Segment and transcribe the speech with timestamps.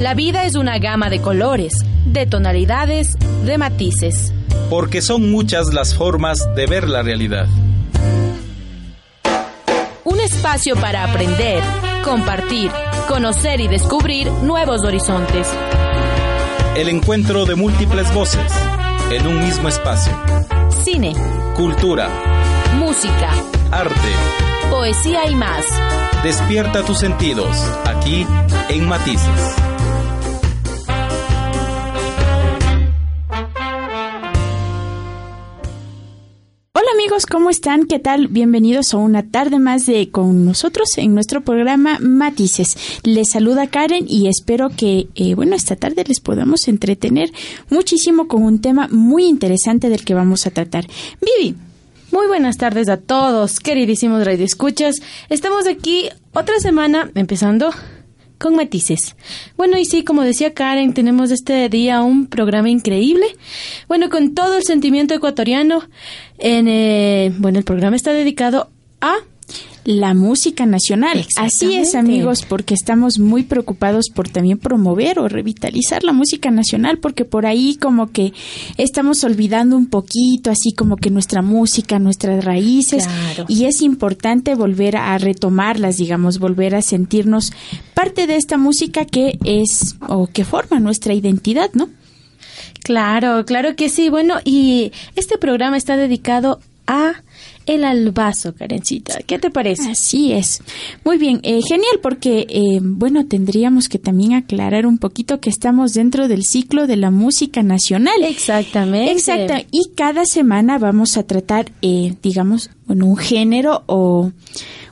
[0.00, 1.74] La vida es una gama de colores,
[2.06, 4.32] de tonalidades, de matices.
[4.70, 7.46] Porque son muchas las formas de ver la realidad.
[10.04, 11.62] Un espacio para aprender,
[12.02, 12.70] compartir,
[13.08, 15.46] conocer y descubrir nuevos horizontes.
[16.76, 18.50] El encuentro de múltiples voces
[19.10, 20.12] en un mismo espacio.
[20.82, 21.12] Cine,
[21.54, 22.08] Cultura,
[22.78, 23.32] música,
[23.70, 23.94] arte.
[24.70, 25.66] poesía y más.
[26.22, 27.54] Despierta tus sentidos
[27.84, 28.26] aquí
[28.70, 29.56] en Matices.
[37.30, 37.86] ¿Cómo están?
[37.86, 38.26] ¿Qué tal?
[38.26, 42.76] Bienvenidos a una tarde más de con nosotros en nuestro programa Matices.
[43.04, 47.30] Les saluda Karen y espero que, eh, bueno, esta tarde les podamos entretener
[47.70, 50.86] muchísimo con un tema muy interesante del que vamos a tratar.
[51.20, 51.56] Vivi,
[52.10, 54.96] Muy buenas tardes a todos, queridísimos radioescuchas.
[55.28, 57.70] Estamos aquí otra semana empezando
[58.40, 59.16] con matices.
[59.58, 63.26] Bueno, y sí, como decía Karen, tenemos este día un programa increíble.
[63.86, 65.82] Bueno, con todo el sentimiento ecuatoriano.
[66.38, 68.70] En, eh, bueno, el programa está dedicado
[69.02, 69.14] a
[69.84, 71.26] la música nacional.
[71.36, 76.98] Así es, amigos, porque estamos muy preocupados por también promover o revitalizar la música nacional,
[76.98, 78.32] porque por ahí como que
[78.76, 83.46] estamos olvidando un poquito, así como que nuestra música, nuestras raíces, Claro.
[83.48, 87.52] y es importante volver a retomarlas, digamos, volver a sentirnos
[87.94, 91.88] parte de esta música que es o que forma nuestra identidad, ¿no?
[92.82, 94.08] Claro, claro que sí.
[94.08, 97.22] Bueno, y este programa está dedicado a
[97.66, 99.20] el albazo, Karencita.
[99.26, 99.90] ¿Qué te parece?
[99.90, 100.62] Así es.
[101.04, 105.92] Muy bien, eh, genial, porque, eh, bueno, tendríamos que también aclarar un poquito que estamos
[105.92, 108.22] dentro del ciclo de la música nacional.
[108.22, 109.12] Exactamente.
[109.12, 114.32] Exacto, y cada semana vamos a tratar, eh, digamos, bueno, un género o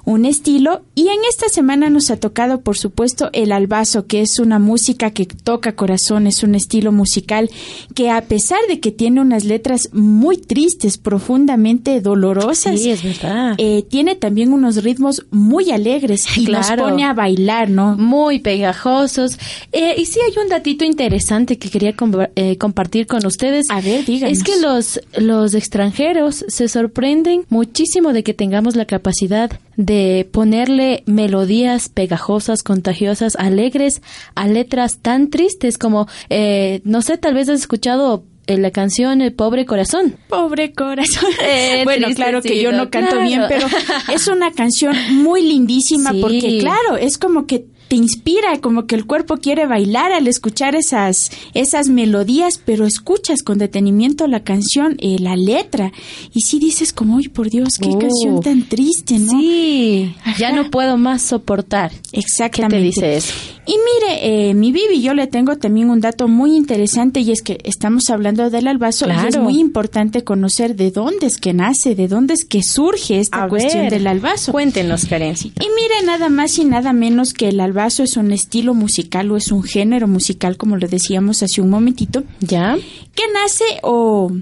[0.08, 0.82] un estilo.
[0.94, 5.10] Y en esta semana nos ha tocado, por supuesto, el albazo, que es una música
[5.10, 7.50] que toca corazón, es un estilo musical
[7.94, 13.54] que a pesar de que tiene unas letras muy tristes, profundamente dolorosas, Sí, es verdad.
[13.58, 16.84] eh, tiene también unos ritmos muy alegres y nos Claro.
[16.84, 17.94] pone a bailar, ¿no?
[17.98, 19.38] muy pegajosos.
[19.72, 23.66] Eh, y sí hay un datito interesante que quería com- eh, compartir con ustedes.
[23.68, 24.38] A ver, díganos.
[24.38, 31.04] Es que los, los extranjeros se sorprenden muchísimo de que tengamos la capacidad de ponerle
[31.06, 34.02] melodías pegajosas, contagiosas, alegres
[34.34, 39.34] a letras tan tristes como, eh, no sé, tal vez has escuchado la canción El
[39.34, 40.16] pobre corazón.
[40.28, 41.30] Pobre corazón.
[41.42, 43.66] Eh, bueno, claro que yo no canto bien, pero
[44.12, 46.20] es una canción muy lindísima Sí.
[46.20, 50.74] porque, claro, es como que te inspira, como que el cuerpo quiere bailar al escuchar
[50.74, 55.92] esas, esas melodías, pero escuchas con detenimiento la canción, eh, la letra,
[56.34, 57.98] y sí dices como, ¡ay, por Dios, qué Oh.
[57.98, 59.30] canción tan triste, ¿no?
[59.40, 61.90] Sí, ya no puedo más soportar.
[62.12, 62.76] Exactamente.
[62.76, 63.32] ¿Qué te dice eso?
[63.66, 67.42] Y mire, eh, mi Vivi, yo le tengo también un dato muy interesante y es
[67.42, 71.94] que estamos hablando del albazo y es muy importante conocer de dónde es que nace,
[71.94, 74.52] de dónde es que surge esta A cuestión ver, del albazo.
[74.52, 75.62] Cuéntenos, Karencita.
[75.62, 79.36] Y mire, nada más y nada menos que el albazo es un estilo musical o
[79.36, 82.76] es un género musical, como lo decíamos hace un momentito, ¿Ya?
[83.14, 84.32] que nace o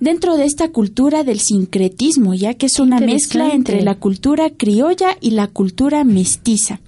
[0.00, 5.16] dentro de esta cultura del sincretismo, ya que es una mezcla entre la cultura criolla
[5.20, 6.80] y la cultura mestiza.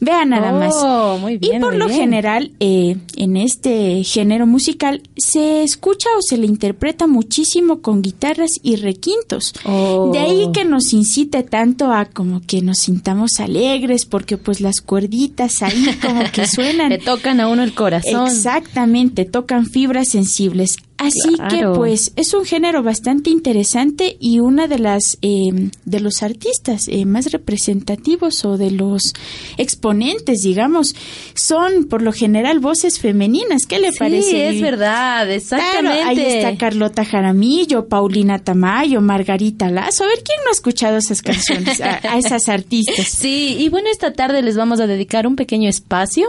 [0.00, 1.20] Vean nada Oh, más.
[1.20, 1.98] muy bien, y por muy lo bien.
[2.00, 8.52] general, eh, en este género musical se escucha o se le interpreta muchísimo con guitarras
[8.62, 9.52] y requintos.
[9.64, 10.10] Oh.
[10.12, 14.80] De ahí que nos incite tanto a como que nos sintamos alegres, porque pues las
[14.80, 16.90] cuerditas ahí como que suenan.
[16.90, 18.28] Le tocan a uno el corazón.
[18.28, 20.76] Exactamente, tocan fibras sensibles.
[20.98, 21.72] Así Claro.
[21.72, 26.88] que pues es un género bastante interesante y una de las eh, de los artistas
[26.88, 29.14] eh, más representativos o de los
[29.58, 30.94] exponentes, digamos,
[31.34, 33.66] son por lo general voces femeninas.
[33.66, 34.46] ¿Qué le Sí, parece?
[34.48, 34.62] es Vivi?
[34.62, 36.02] verdad, Claro, exactamente.
[36.02, 40.04] ahí está Carlota Jaramillo, Paulina Tamayo, Margarita Lazo.
[40.04, 41.80] A ver, ¿quién no ha escuchado esas canciones?
[41.80, 43.06] A, a esas artistas.
[43.18, 46.28] Sí, y bueno, esta tarde les vamos a dedicar un pequeño espacio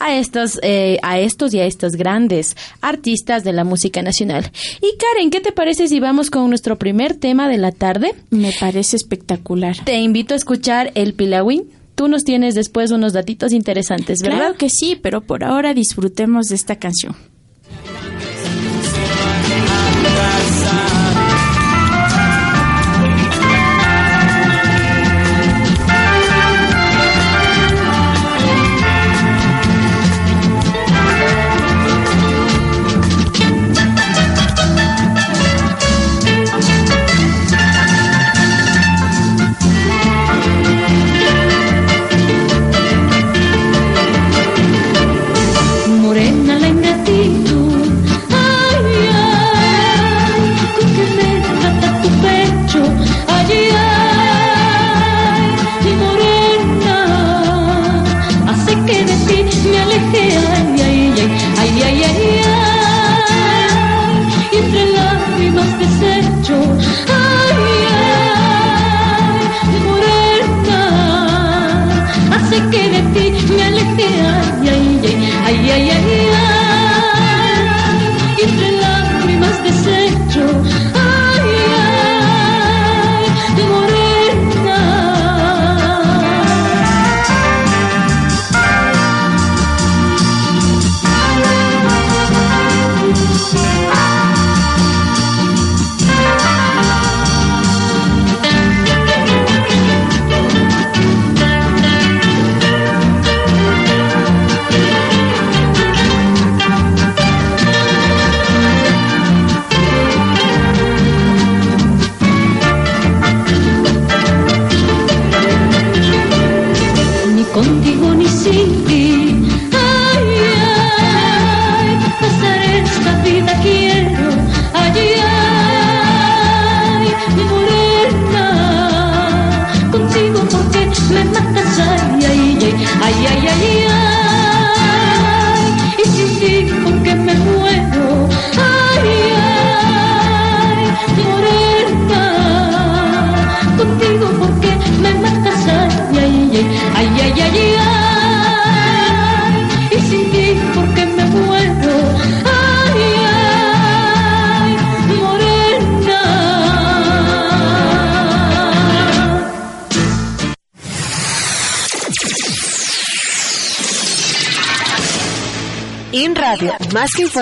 [0.00, 4.50] a estos, eh, a estos y a estas grandes artistas de la música nacional.
[4.80, 8.14] Y Karen, ¿qué te parece si vamos con nuestro primer tema de la tarde?
[8.30, 9.76] Me parece espectacular.
[9.84, 11.64] Te invito a escuchar el Pilawin.
[11.94, 14.38] Tú nos tienes después unos datitos interesantes, ¿verdad?
[14.38, 17.16] Claro que sí, pero por ahora disfrutemos de esta canción.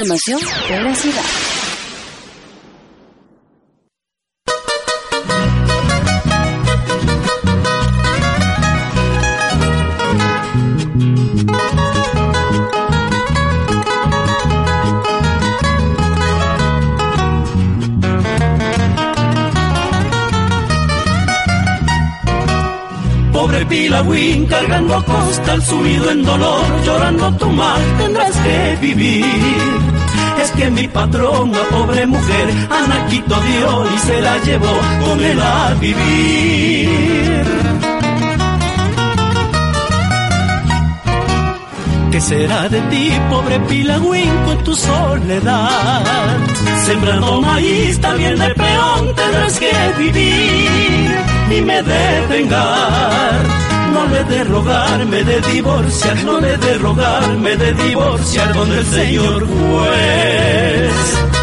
[0.02, 1.22] Más que información, veracidad.
[23.32, 28.23] Pobre Pilagüín cargando costal sumido en dolor, llorando tu mal tendrás
[30.42, 35.74] Es que mi patrona, pobre mujer, Anaquito dio y se la llevó con él a
[35.80, 37.44] vivir.
[42.12, 46.36] ¿Qué será de ti, pobre Pilagüín, con tu soledad?
[46.84, 51.10] Sembrando maíz, también de peón tendrás que vivir
[51.50, 53.73] y me de vengar.
[53.94, 59.46] No le de rogarme de divorciar, no le de rogarme de divorciar con el señor
[59.46, 61.33] juez.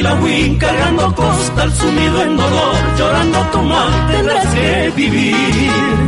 [0.00, 6.00] Pilagüín cargando costal sumido en dolor, llorando tu mal tendrás que vivir.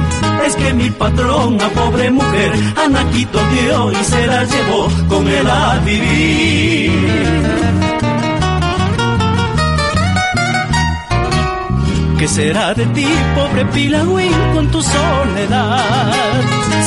[0.46, 2.52] Es que mi patrona, pobre mujer,
[2.82, 6.90] Anaquito dio y se la llevó con él a vivir.
[12.18, 16.12] ¿Qué será de ti, pobre Pilagüín, con tu soledad?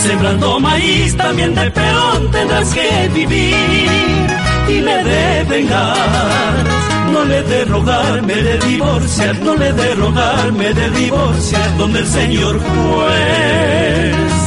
[0.02, 6.66] Sembrando maíz, también de peón tendrás que vivir y me de vengar.
[7.12, 12.60] No le de rogarme de divorciar, no le de rogarme de divorciar, donde el señor
[12.60, 14.45] juez.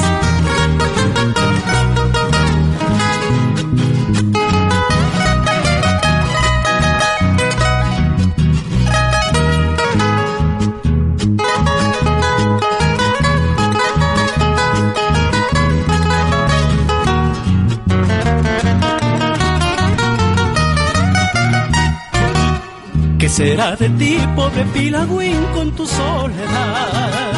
[23.38, 27.32] Será de ti, pobre Pilagüín, con tu soledad?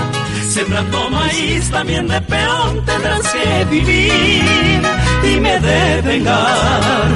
[0.48, 4.80] Sembrando maíz, también de peón tendrás que vivir
[5.30, 7.08] y me de vengar.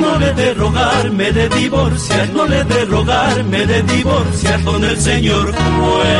[0.00, 5.46] No le de rogarme de divorciar, no le de rogarme de divorciar con el señor
[5.52, 6.10] juez.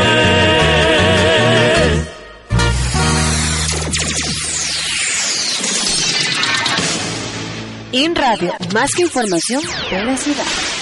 [7.92, 10.79] In Radio, más que información, veracidad.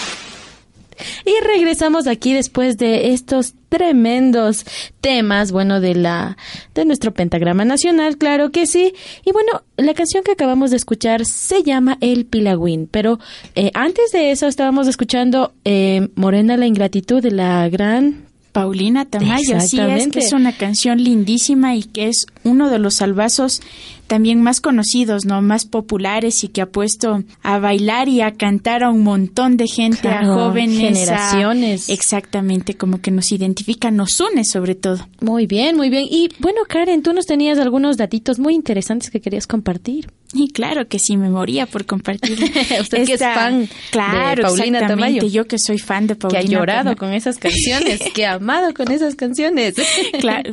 [1.28, 4.64] Y regresamos aquí después de estos tremendos
[5.02, 6.38] temas, bueno, de la
[6.74, 8.94] de nuestro pentagrama nacional, claro que sí.
[9.26, 13.18] Y bueno, la canción que acabamos de escuchar se llama El Pilagüín, pero
[13.56, 19.60] eh, antes de eso estábamos escuchando eh, Morena la ingratitud de la gran Paulina Tamayo,
[19.60, 23.60] sí, es que es una canción lindísima y que es uno de los salvazos
[24.08, 25.40] también más conocidos, ¿no?
[25.42, 29.68] Más populares y que ha puesto a bailar y a cantar a un montón de
[29.68, 31.88] gente, Claro, a jóvenes, a- generaciones.
[31.90, 35.06] exactamente, como que nos identifica, nos une sobre todo.
[35.20, 36.04] Muy bien, muy bien.
[36.10, 40.10] Y bueno, Karen, tú nos tenías algunos datitos muy interesantes que querías compartir.
[40.34, 42.32] Y claro que sí, me moría por compartir.
[42.80, 45.26] Usted que es fan de claro, Paulina exactamente, Tamayo.
[45.32, 46.98] Yo que soy fan de Que Paulina ha llorado Tamayo.
[46.98, 49.74] con esas canciones, que ha amado con esas canciones.
[50.20, 50.52] Claro,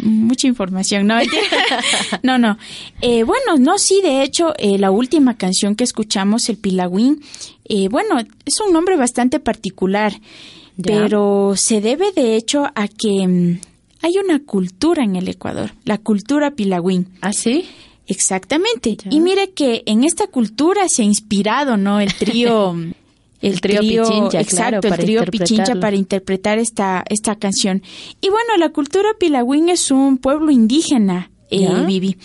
[0.00, 1.16] mucha información, ¿no?
[2.22, 2.58] no, no.
[3.00, 7.22] Eh, bueno, no, sí, de hecho, eh, la última canción que escuchamos, el Pilagüín,
[7.64, 10.12] eh, bueno, es un nombre bastante particular,
[10.76, 10.84] Ya.
[10.84, 13.60] pero se debe de hecho a que mm,
[14.02, 17.08] hay una cultura en el Ecuador, la cultura Pilagüín.
[17.20, 17.64] ¿Ah, sí?
[18.06, 18.96] Exactamente.
[18.96, 19.10] Ya.
[19.10, 22.00] Y mire que en esta cultura se ha inspirado, ¿no?
[22.00, 22.74] El trío,
[23.42, 27.82] El trío Pichincha, exacto, claro, el trío Pichincha para interpretar esta, esta canción.
[28.20, 31.68] Y bueno, la cultura Pilagüín es un pueblo indígena, eh.
[31.86, 32.16] Vivi.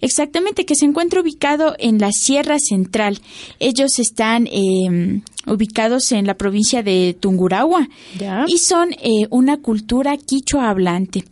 [0.00, 3.20] Exactamente, que se encuentra ubicado en la Sierra Central.
[3.58, 7.88] Ellos están eh, ubicados en la provincia de Tungurahua
[8.18, 8.44] Ya.
[8.48, 11.24] y son eh, una cultura quichua hablante.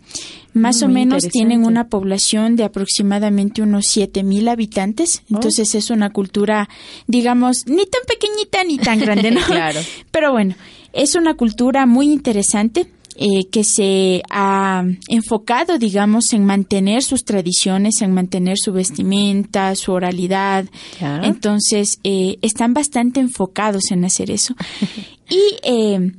[0.55, 5.23] Más Mm, o menos tienen una población de aproximadamente unos 7000 habitantes.
[5.31, 5.35] Oh.
[5.37, 6.69] Entonces es una cultura,
[7.07, 9.41] digamos, ni tan pequeñita ni tan grande, ¿no?
[9.47, 9.79] Claro.
[10.11, 10.55] Pero bueno,
[10.93, 12.87] es una cultura muy interesante.
[13.21, 19.91] Eh, que se ha enfocado, digamos, en mantener sus tradiciones, en mantener su vestimenta, su
[19.91, 20.67] oralidad.
[21.01, 21.21] Ya.
[21.25, 24.55] Entonces, eh, están bastante enfocados en hacer eso.
[25.29, 26.13] y eh,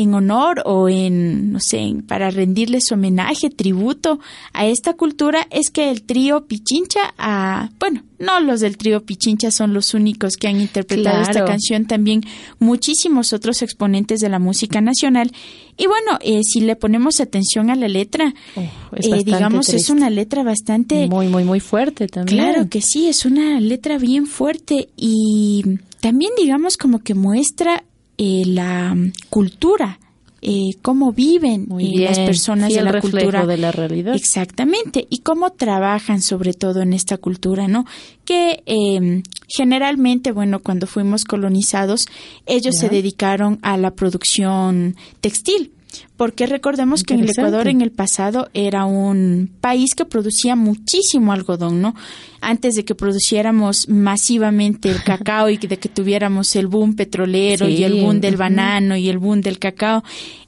[0.00, 4.18] en honor o en, no sé, para rendirles homenaje, tributo
[4.52, 9.50] a esta cultura, es que el trío Pichincha, ah, bueno, no los del trío Pichincha
[9.50, 12.22] son los únicos que han interpretado esta canción, también
[12.58, 15.32] muchísimos otros exponentes de la música nacional.
[15.76, 20.10] Y bueno, eh, si le ponemos atención a la letra, Oh, eh, digamos, es una
[20.10, 21.08] letra bastante...
[21.08, 22.38] Muy, muy, muy fuerte también.
[22.38, 25.62] Claro que sí, es una letra bien fuerte y
[26.00, 27.84] también digamos como que muestra
[28.22, 29.98] eh, la mm, cultura,
[30.42, 33.46] eh, cómo viven eh, bien, las personas de la cultura.
[33.46, 34.14] de la realidad.
[34.14, 37.84] Exactamente, y cómo trabajan sobre todo en esta cultura, ¿no?
[38.24, 42.06] Que eh, generalmente, bueno, cuando fuimos colonizados,
[42.46, 42.80] ellos Ya.
[42.80, 45.72] se dedicaron a la producción textil.
[46.16, 47.30] Porque recordemos que en el.
[47.30, 51.94] Ecuador en el pasado era un país que producía muchísimo algodón, ¿no?
[52.42, 57.72] Antes de que produciéramos masivamente el cacao y de que tuviéramos el boom petrolero Sí,
[57.72, 60.02] y el boom del banano y el boom del cacao,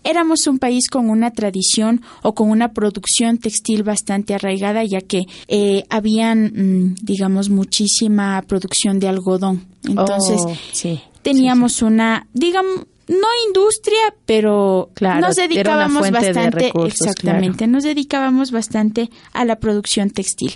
[0.04, 5.24] éramos un país con una tradición o con una producción textil bastante arraigada, ya que
[5.48, 9.64] eh, habían, mm, digamos, muchísima producción de algodón.
[9.84, 11.00] Entonces, Oh, sí.
[11.22, 17.66] teníamos una, digamos, no industria, pero Claro, nos era una dedicábamos de bastante, recursos, exactamente,
[17.66, 20.52] nos dedicábamos bastante a la producción textil.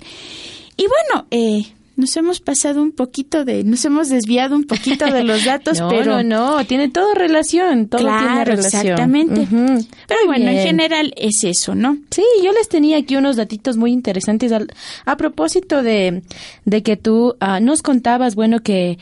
[0.75, 5.23] Y bueno, eh, nos hemos pasado un poquito de, nos hemos desviado un poquito de
[5.23, 8.81] los datos, no, pero no, no, tiene todo relación, todo tiene claro, relación.
[8.83, 9.47] exactamente.
[9.49, 11.97] Pero Muy bueno, en general es eso, ¿no?
[12.11, 14.71] Sí, yo les tenía aquí unos datitos muy interesantes al-
[15.05, 16.21] a propósito de,
[16.65, 18.99] de que tú ah, nos contabas, bueno, que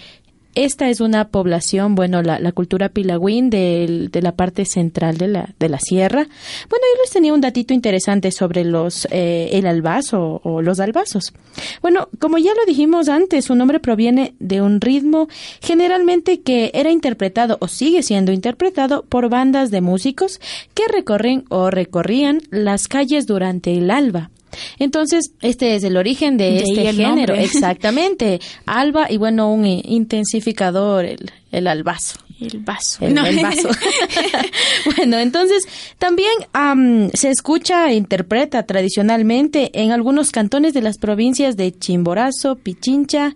[0.55, 5.49] esta es una población, bueno, la, la cultura pilagüín de la parte central de la,
[5.59, 6.27] de la sierra.
[6.69, 11.33] Bueno, yo les tenía un datito interesante sobre los eh, el albazo o los albazos.
[11.81, 15.27] Bueno, como ya lo dijimos antes, su nombre proviene de un ritmo
[15.61, 20.39] generalmente que era interpretado o sigue siendo interpretado por bandas de músicos
[20.73, 24.31] que recorren o recorrían las calles durante el alba.
[24.79, 27.43] Entonces, este es el origen de, este género, nombre.
[27.43, 28.39] exactamente.
[28.65, 32.19] Alba y bueno, un intensificador, el, el albazo.
[32.39, 33.05] El vaso.
[33.05, 33.25] El, No.
[33.25, 33.69] el vaso.
[34.97, 35.63] bueno, entonces
[35.97, 42.57] también am, se escucha e interpreta tradicionalmente en algunos cantones de las provincias de Chimborazo,
[42.57, 43.35] Pichincha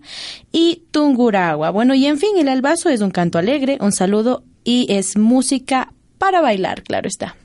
[0.52, 1.70] y Tungurahua.
[1.70, 5.92] Bueno, y en fin, el albazo es un canto alegre, un saludo y es música
[6.18, 7.36] para bailar, claro está.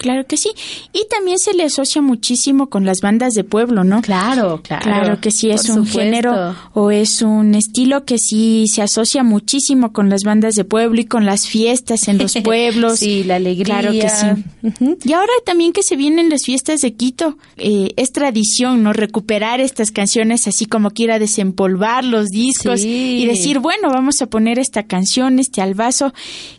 [0.00, 0.50] Claro que sí.
[0.94, 4.00] Y también se le asocia muchísimo con las bandas de pueblo, ¿no?
[4.00, 4.82] Claro, claro.
[4.82, 5.98] Claro que sí, es un supuesto.
[6.00, 10.98] género o es un estilo que sí se asocia muchísimo con las bandas de pueblo
[11.02, 12.98] y con las fiestas en los pueblos.
[13.00, 13.64] Sí, la alegría.
[13.80, 14.96] Claro que sí.
[15.04, 18.94] Y ahora también que se vienen las fiestas de Quito, eh, es tradición, ¿no?
[18.94, 23.18] Recuperar estas canciones así como quiera desempolvar los discos Sí.
[23.22, 26.14] y decir, bueno, vamos a poner esta canción, este albazo,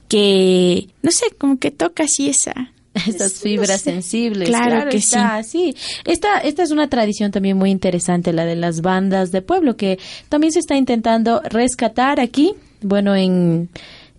[0.08, 2.72] que, no sé, como que toca así esa...
[3.08, 4.50] Estas fibras sensibles.
[4.50, 5.76] Claro que está, sí.
[6.06, 9.98] Esta, esta es una tradición también muy interesante, la de las bandas de pueblo, que
[10.30, 13.70] también se está intentando rescatar aquí, bueno, en,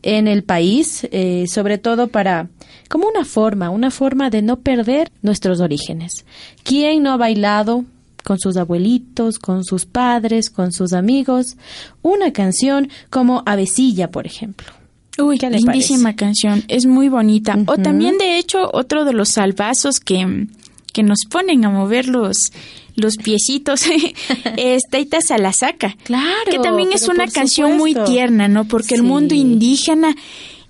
[0.02, 2.48] en el país, eh, sobre todo para,
[2.88, 6.24] como una forma, una forma de no perder nuestros orígenes.
[6.62, 7.84] ¿Quién no ha bailado?
[8.24, 11.56] con sus abuelitos, con sus padres, con sus amigos,
[12.02, 14.72] una canción como Avecilla, por ejemplo.
[15.18, 17.58] Uy, ¿Qué le lindísima canción, es muy bonita.
[17.66, 20.46] O también, de hecho, otro de los salvazos que,
[20.92, 22.52] que nos ponen a mover los,
[22.96, 23.82] los piecitos
[24.56, 25.96] es Taita Salasaca.
[26.04, 28.64] Claro, Que también es pero una canción muy tierna, ¿no?
[28.64, 30.16] Porque el mundo indígena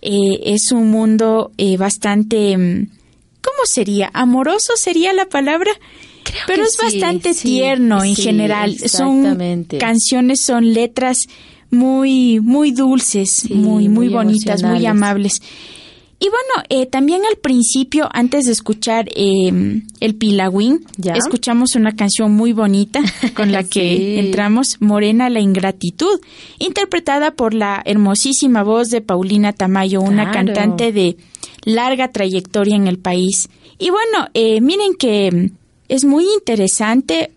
[0.00, 2.56] eh, es un mundo eh, bastante...
[2.56, 2.88] mm,
[3.42, 4.08] ¿Cómo sería?
[4.12, 5.72] ¿Amoroso sería la palabra?
[6.46, 8.78] Pero que es sí, bastante sí, tierno en general.
[8.88, 11.26] Son canciones, son letras
[11.72, 15.42] muy, muy dulces, Sí, muy, muy, muy bonitas, muy amables.
[16.20, 21.14] Y bueno, eh, también al principio, antes de escuchar eh, el Pilagüín, Ya.
[21.14, 23.00] escuchamos una canción muy bonita
[23.34, 24.18] con la que Sí.
[24.20, 26.20] entramos, Morena la Ingratitud,
[26.60, 30.52] interpretada por la hermosísima voz de Paulina Tamayo, una Claro.
[30.54, 31.16] cantante de
[31.64, 33.48] larga trayectoria en el país.
[33.80, 35.56] Y bueno, eh, miren que mm,
[35.88, 37.32] es muy interesante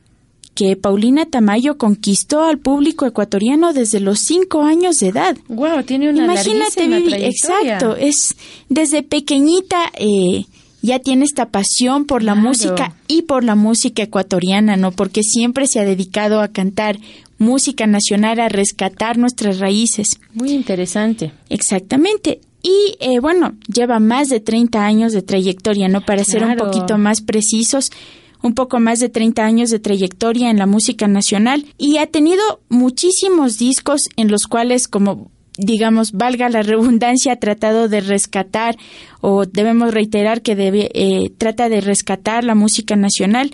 [0.55, 5.37] que Paulina Tamayo conquistó al público ecuatoriano desde los cinco años de edad.
[5.49, 7.27] Wow, tiene una Imagínate, trayectoria.
[7.27, 8.35] exacto, es
[8.69, 10.45] desde pequeñita eh,
[10.81, 12.47] ya tiene esta pasión por la Claro.
[12.47, 14.91] música y por la música ecuatoriana, ¿no?
[14.91, 16.97] Porque siempre se ha dedicado a cantar
[17.37, 20.19] música nacional, a rescatar nuestras raíces.
[20.33, 21.33] Muy interesante.
[21.49, 22.39] Exactamente.
[22.61, 26.01] Y eh, bueno, lleva más de 30 años de trayectoria, ¿no?
[26.01, 27.91] Para ser un poquito más precisos,
[28.45, 32.43] un poco más de 30 años de trayectoria en la música nacional y ha tenido
[32.69, 38.77] muchísimos discos en los cuales, como digamos, valga la redundancia, ha tratado de rescatar
[39.19, 43.49] o debemos reiterar que debe, eh, trata de rescatar la música nacional.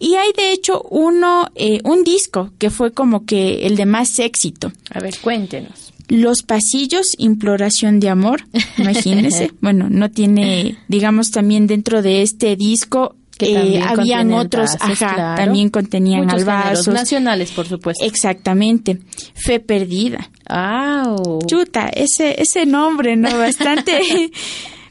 [0.00, 4.18] Y hay de hecho uno, eh, un disco que fue como que el de más
[4.18, 4.72] éxito.
[4.90, 5.92] A ver, cuéntenos.
[6.08, 8.44] Los pasillos, imploración de amor,
[8.76, 9.52] imagínense.
[9.60, 15.14] bueno, no tiene, digamos, también dentro de este disco Que eh, también habían otros, ajá,
[15.14, 15.42] claro.
[15.44, 16.94] también contenían Muchos albazos.
[16.94, 18.04] nacionales, por supuesto.
[18.04, 18.98] Exactamente.
[19.34, 20.30] Fe perdida.
[20.48, 21.40] ¡Au!
[21.46, 23.36] Chuta, ese, ese nombre, ¿no?
[23.38, 24.00] Bastante,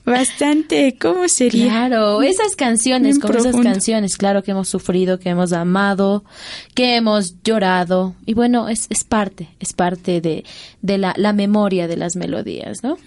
[0.05, 1.65] bastante, ¿cómo sería?
[1.65, 6.23] Claro, esas canciones, Bien con esas canciones, claro que hemos sufrido, que hemos amado,
[6.73, 8.15] que hemos llorado.
[8.25, 10.43] Y bueno, es, es parte, es parte de,
[10.81, 12.97] de la, la memoria de las melodías, ¿no?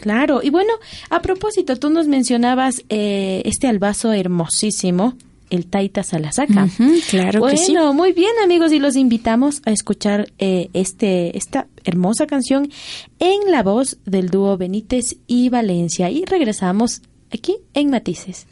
[0.00, 0.72] Claro, y bueno,
[1.10, 5.14] a propósito, tú nos mencionabas eh, este albazo hermosísimo,
[5.50, 6.68] el Taita Salasaca.
[7.10, 7.74] Claro bueno, que sí.
[7.94, 12.70] muy bien amigos y los invitamos a escuchar eh, este esta hermosa canción
[13.18, 18.46] en la voz del dúo Benítez y Valencia y regresamos aquí en Matices.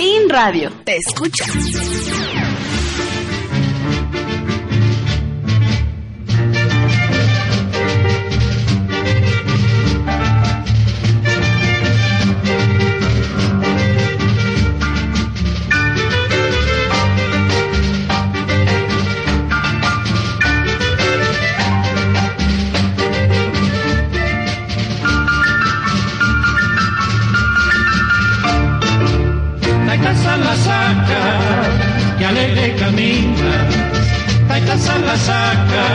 [0.00, 1.44] In Radio, te escucha.
[34.66, 35.86] Casa la saca,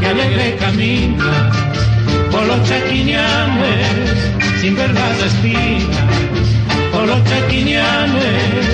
[0.00, 1.50] que alegre camina.
[2.30, 3.86] Por los chaquiñanes,
[4.60, 6.06] sin ver las espinas.
[6.92, 8.64] Por los chaquiñanes,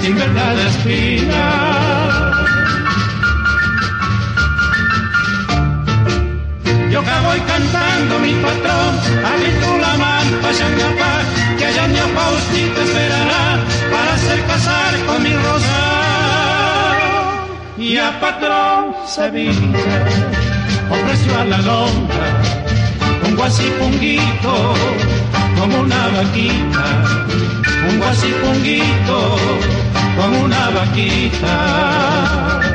[0.00, 2.16] sin ver las espinas.
[6.90, 8.92] Yo que voy cantando mi patrón,
[9.28, 11.12] a mi tu la mano, vaya mi papá,
[11.58, 13.58] que allá mi Faustito esperará
[13.92, 15.85] para hacer casar con mi rosa.
[17.78, 19.52] Y a patrón Sevilla
[20.90, 22.42] ofreció a la longa
[23.26, 24.74] un guasipunguito
[25.58, 27.04] como una vaquita,
[27.88, 29.36] un guasipunguito
[30.16, 32.65] como una vaquita.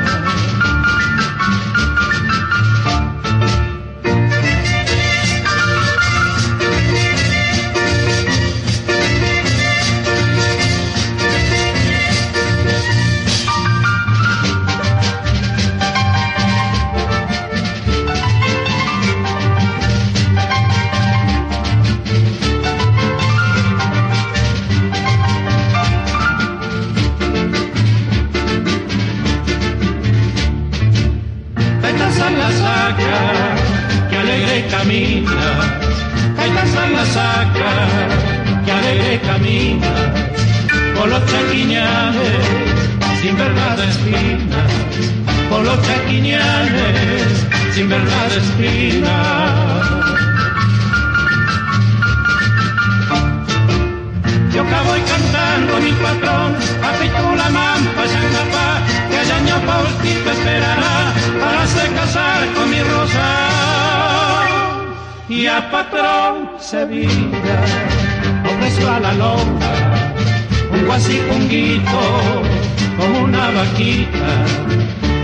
[73.61, 74.31] Vaquita,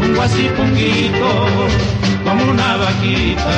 [0.04, 1.32] un guasipunguito
[2.24, 3.58] como una vaquita.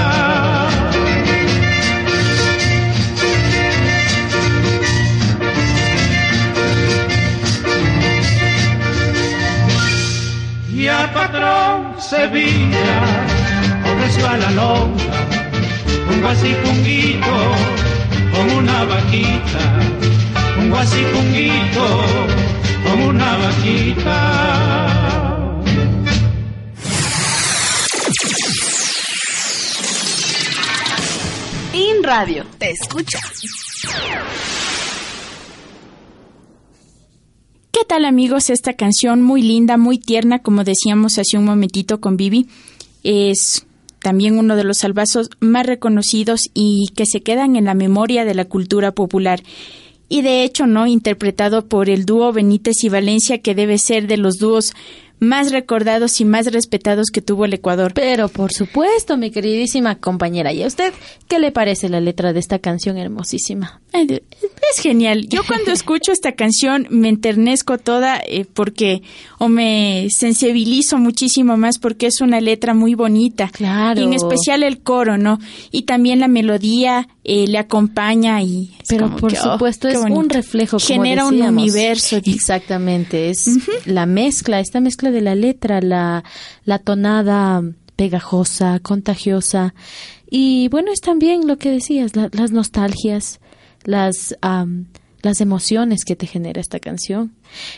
[10.71, 12.95] y al patrón Sevilla
[13.99, 15.19] recio a la longa,
[16.09, 17.37] un guasipunguito
[18.33, 19.63] con una vaquita,
[20.57, 22.48] un guasipunguito
[22.83, 24.75] con una vaquita.
[31.73, 33.19] In Radio, te escucha.
[37.71, 38.49] ¿Qué tal amigos?
[38.49, 42.47] Esta canción muy linda, muy tierna, como decíamos hace un momentito con Vivi,
[43.03, 43.65] es
[44.01, 48.33] también uno de los salvazos más reconocidos y que se quedan en la memoria de
[48.33, 49.41] la cultura popular.
[50.10, 50.88] Y de hecho, ¿no?
[50.88, 54.74] Interpretado por el dúo Benítez y Valencia, que debe ser de los dúos
[55.19, 57.93] más recordados y más respetados que tuvo el Ecuador.
[57.93, 60.93] Pero por supuesto, mi queridísima compañera, ¿y a usted
[61.27, 63.82] qué le parece la letra de esta canción hermosísima?
[63.91, 65.27] Es genial.
[65.27, 69.01] Yo cuando escucho esta canción me enternezco toda eh, porque
[69.39, 73.49] o me sensibilizo muchísimo más porque es una letra muy bonita.
[73.49, 73.99] Claro.
[73.99, 75.39] Y en especial el coro, ¿no?
[75.71, 80.19] Y también la melodía eh, le acompaña y Pero por que, oh, supuesto es bonito.
[80.19, 80.77] un reflejo.
[80.77, 82.17] como Genera un universo.
[82.17, 86.24] Exactamente, es la mezcla, esta mezcla de la letra, la,
[86.65, 87.62] la tonada
[87.95, 89.74] pegajosa, contagiosa.
[90.30, 93.39] Y bueno, es también lo que decías, la- las nostalgias,
[93.84, 94.86] las, am,
[95.22, 97.34] las emociones que te genera esta canción.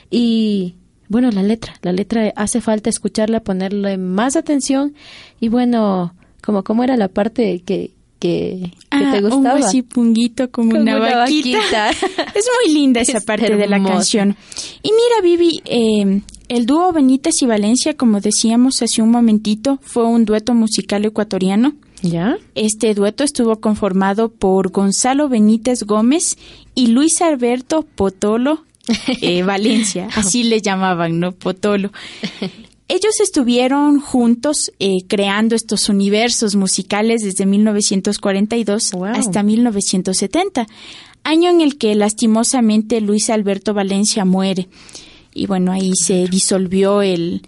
[0.10, 0.76] Y
[1.10, 4.94] bueno, la letra, la letra hace falta escucharla, ponerle más atención.
[5.40, 6.14] Y bueno,
[6.44, 9.60] como, como era la parte que, que, que Ah, te un gustaba.
[9.60, 11.58] guasipunguito como, Como una, una vaquita.
[11.58, 11.90] vaquita.
[12.36, 14.36] es muy linda esa Es parte de la canción.
[14.84, 20.06] Y mira, Vivi, eh, el dúo Benítez y Valencia, como decíamos hace un momentito, fue
[20.06, 21.76] un dueto musical ecuatoriano.
[22.02, 22.38] ¿Ya?
[22.56, 26.38] Este dueto estuvo conformado por Gonzalo Benítez Gómez
[26.76, 28.66] y Luis Alberto Potolo
[29.22, 31.32] eh, Valencia, así le llamaban, ¿no?
[31.32, 31.92] Potolo.
[32.90, 39.06] Ellos estuvieron juntos eh, creando estos universos musicales desde 1942 Wow.
[39.06, 40.68] hasta 1970,
[41.24, 44.68] año en el que lastimosamente Luis Alberto Valencia muere.
[45.34, 47.42] Y bueno, ahí se disolvió el,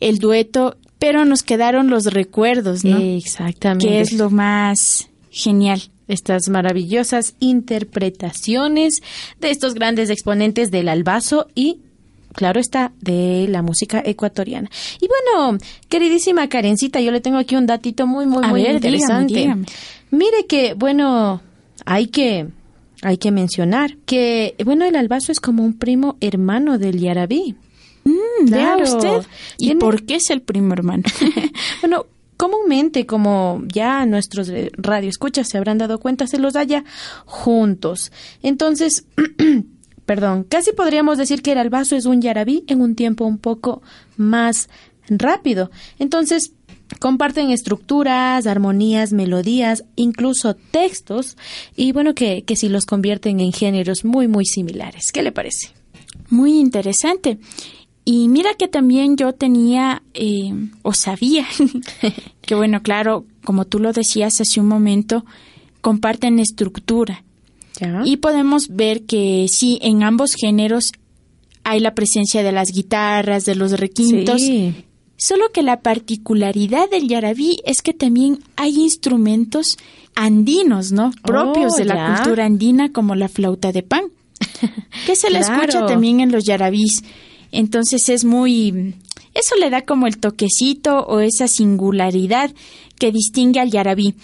[0.00, 2.98] el dueto, pero nos quedaron los recuerdos, ¿no?
[2.98, 3.86] Exactamente.
[3.86, 5.82] que es lo más genial.
[6.08, 9.00] Estas maravillosas interpretaciones
[9.40, 11.78] de estos grandes exponentes del albazo y,
[12.34, 14.68] claro está, de la música ecuatoriana.
[15.00, 18.80] Y bueno, queridísima Karencita, yo le tengo aquí un datito muy, muy, A muy ver,
[18.80, 19.34] dígame, interesante.
[19.34, 19.66] dígame.
[20.10, 21.40] Mire que, bueno,
[21.84, 22.48] hay que,
[23.02, 27.54] hay que mencionar que, bueno, el albazo es como un primo hermano del yarabí.
[28.04, 28.82] Mm, vea Claro.
[28.84, 29.28] usted.
[29.58, 31.02] ¿Y Tiene- por qué es el primo hermano?
[31.82, 36.84] Bueno, comúnmente, como ya nuestros eh, radioescuchas se habrán dado cuenta, se los halla
[37.26, 38.12] juntos.
[38.42, 39.06] Entonces,
[40.06, 43.82] perdón, casi podríamos decir que el albazo es un yarabí en un tiempo un poco
[44.16, 44.68] más
[45.08, 45.70] rápido.
[45.98, 46.52] Entonces,
[46.98, 51.36] comparten estructuras, armonías, melodías, incluso textos,
[51.76, 55.12] y bueno, que, que si los convierten en géneros muy, muy similares.
[55.12, 55.70] ¿Qué le parece?
[56.28, 57.38] Muy interesante.
[58.04, 61.46] Y mira que también yo tenía eh, o sabía
[62.40, 65.24] que bueno, claro, como tú lo decías hace un momento,
[65.80, 67.22] comparten estructura.
[67.78, 68.02] ¿Ya?
[68.04, 70.92] Y podemos ver que sí, en ambos géneros
[71.62, 74.40] hay la presencia de las guitarras, de los requintos.
[74.40, 74.74] Sí.
[75.22, 79.76] Solo que la particularidad del yarabí es que también hay instrumentos
[80.14, 81.10] andinos, ¿no?
[81.22, 82.14] Propios Oh, de la ya.
[82.16, 84.04] cultura andina, como la flauta de pan,
[85.06, 85.62] que se la Claro.
[85.62, 87.02] escucha también en los yarabís.
[87.52, 88.94] Entonces es muy...
[89.34, 92.50] Eso le da como el toquecito o esa singularidad
[92.98, 94.14] que distingue al yarabí.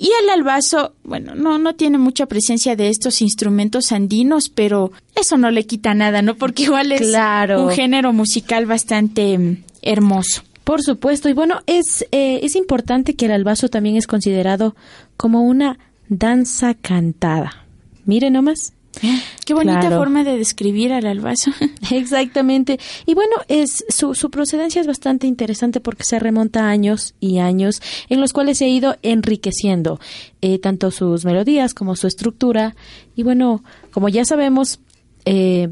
[0.00, 5.36] Y el albazo, bueno, no, no tiene mucha presencia de estos instrumentos andinos, pero eso
[5.36, 6.36] no le quita nada, ¿no?
[6.36, 7.64] Porque igual es Claro.
[7.66, 10.42] un género musical bastante hermoso.
[10.64, 14.76] Por supuesto, y bueno, es, eh, es importante que el albazo también es considerado
[15.16, 17.64] como una danza cantada.
[18.04, 18.72] Mire nomás.
[19.46, 19.98] Qué bonita Claro.
[19.98, 21.52] forma de describir al albazo.
[21.90, 22.78] Exactamente.
[23.06, 27.38] Y bueno, es su, su procedencia es bastante interesante porque se remonta a años y
[27.38, 30.00] años en los cuales se ha ido enriqueciendo
[30.42, 32.74] eh, tanto sus melodías como su estructura.
[33.14, 34.80] Y bueno, como ya sabemos,
[35.24, 35.68] eh,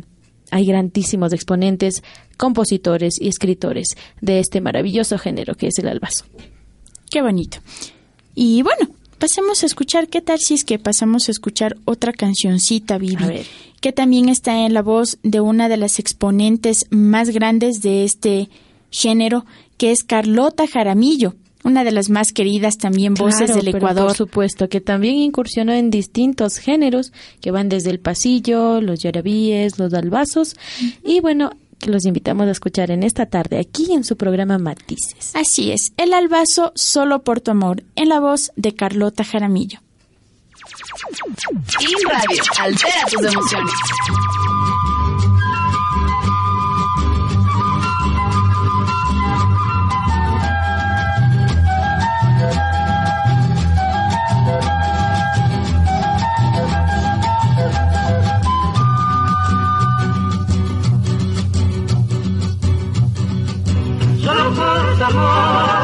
[0.50, 2.02] hay grandísimos exponentes,
[2.36, 6.24] compositores y escritores de este maravilloso género que es el albazo.
[7.10, 7.58] Qué bonito.
[8.34, 12.98] Y bueno, pasemos a escuchar, ¿qué tal si es que pasamos a escuchar otra cancioncita,
[12.98, 13.24] Vivi?
[13.24, 13.46] A ver.
[13.80, 18.48] Que también está en la voz de una de las exponentes más grandes de este
[18.90, 19.44] género,
[19.76, 21.34] que es Carlota Jaramillo,
[21.66, 24.06] una de las más queridas también voces Claro, del Ecuador.
[24.06, 29.78] Por supuesto, que también incursionó en distintos géneros que van desde el pasillo, los yarabíes,
[29.78, 30.54] los albazos
[31.04, 31.50] y bueno,
[31.80, 35.32] que los invitamos a escuchar en esta tarde aquí en su programa Matices.
[35.34, 39.80] Así es, El Albazo solo por tu amor, en la voz de Carlota Jaramillo.
[41.80, 43.72] In Radio, altera tus emociones.
[65.12, 65.75] Por tu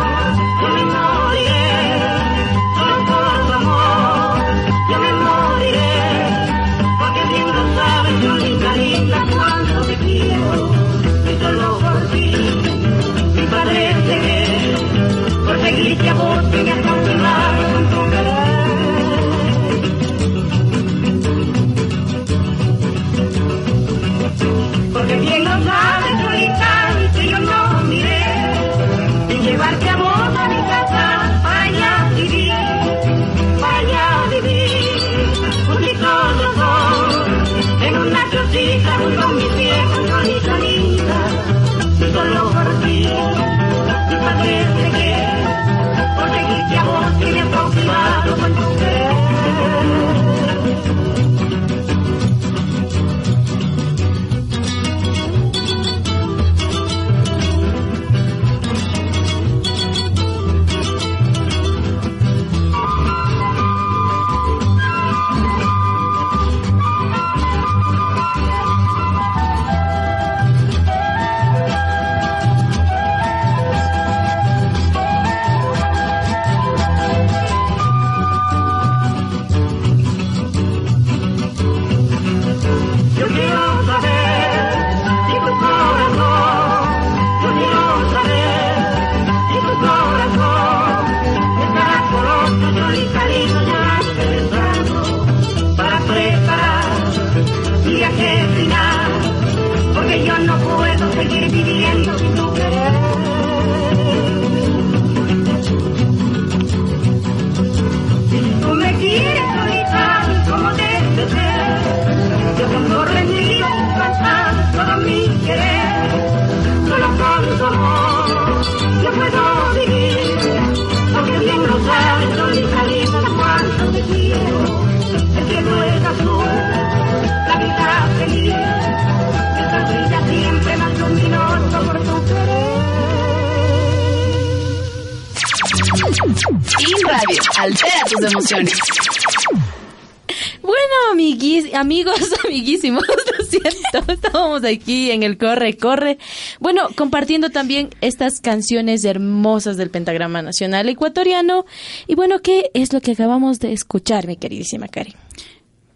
[142.53, 143.05] amiguísimos,
[143.38, 146.19] lo siento, estábamos aquí en el corre, corre.
[146.61, 151.65] Bueno, compartiendo también estas canciones hermosas del Pentagrama Nacional Ecuatoriano.
[152.07, 155.15] Y bueno, ¿qué es lo que acabamos de escuchar, mi queridísima Karen?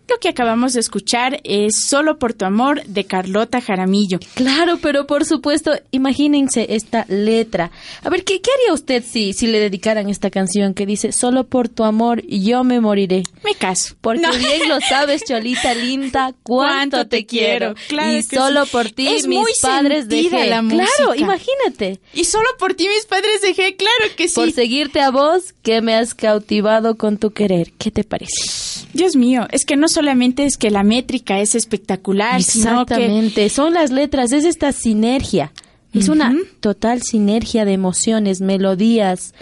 [0.09, 4.19] Lo que acabamos de escuchar es Solo por tu amor de Carlota Jaramillo.
[4.35, 7.71] Claro, pero por supuesto, imagínense esta letra.
[8.03, 11.45] A ver, ¿qué, qué haría usted si, si le dedicaran esta canción que dice, solo
[11.45, 13.25] por tu amor yo me moriré?
[13.45, 13.95] Me caso.
[14.01, 14.33] Porque No.
[14.37, 17.75] bien lo sabes, Cholita linda, cuánto te quiero.
[17.89, 18.37] Claro y que sí.
[18.37, 20.47] solo por ti Es mis muy padres dejé.
[20.47, 22.01] la claro, imagínate.
[22.15, 24.35] Y solo por ti mis padres dejé, claro que sí.
[24.37, 27.73] Por seguirte a vos, que me has cautivado con tu querer.
[27.79, 28.87] ¿Qué te parece?
[28.93, 33.49] Dios mío, es que no solamente es que la métrica es espectacular, sino que Exactamente,
[33.49, 35.53] son las letras, es esta sinergia.
[35.95, 39.33] Es una total sinergia de emociones, melodías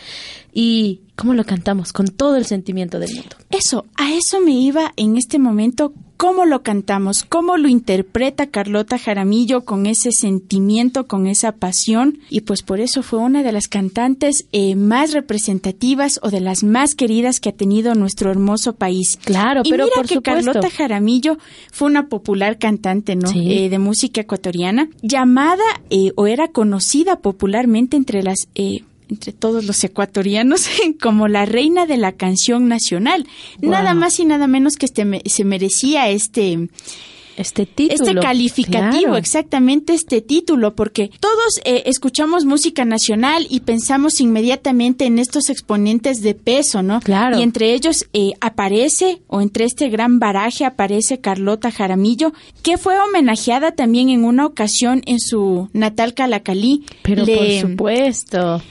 [0.53, 3.35] y cómo lo cantamos con todo el sentimiento del mundo.
[3.51, 5.93] eso, a eso me iba en este momento,
[6.24, 12.40] cómo lo cantamos, cómo lo interpreta Carlota Jaramillo con ese sentimiento, con esa pasión, y
[12.40, 16.94] pues por eso fue una de las cantantes eh, más representativas o de las más
[16.94, 19.18] queridas que ha tenido nuestro hermoso país.
[19.22, 20.46] Claro, y pero mira por que supuesto.
[20.46, 21.37] Carlota Jaramillo
[21.70, 23.28] fue una popular cantante, ¿no?
[23.28, 23.52] Sí.
[23.52, 29.64] Eh, de música ecuatoriana, llamada eh, o era conocida popularmente entre las eh, entre todos
[29.64, 30.67] los ecuatorianos
[31.03, 33.27] como la reina de la canción nacional.
[33.61, 33.71] Wow.
[33.71, 36.69] Nada más y nada menos que este se merecía este
[37.37, 38.11] Este título.
[38.11, 39.17] este calificativo, claro.
[39.17, 46.23] exactamente este título, porque todos eh, escuchamos música nacional y pensamos inmediatamente en estos exponentes
[46.23, 47.01] de peso, ¿no?
[47.01, 47.38] Claro.
[47.38, 52.95] Y entre ellos eh, aparece, o entre este gran baraje aparece Carlota Jaramillo, que fue
[53.01, 56.85] homenajeada también en una ocasión en su natal Calacalí.
[57.03, 58.62] Pero Le- por supuesto.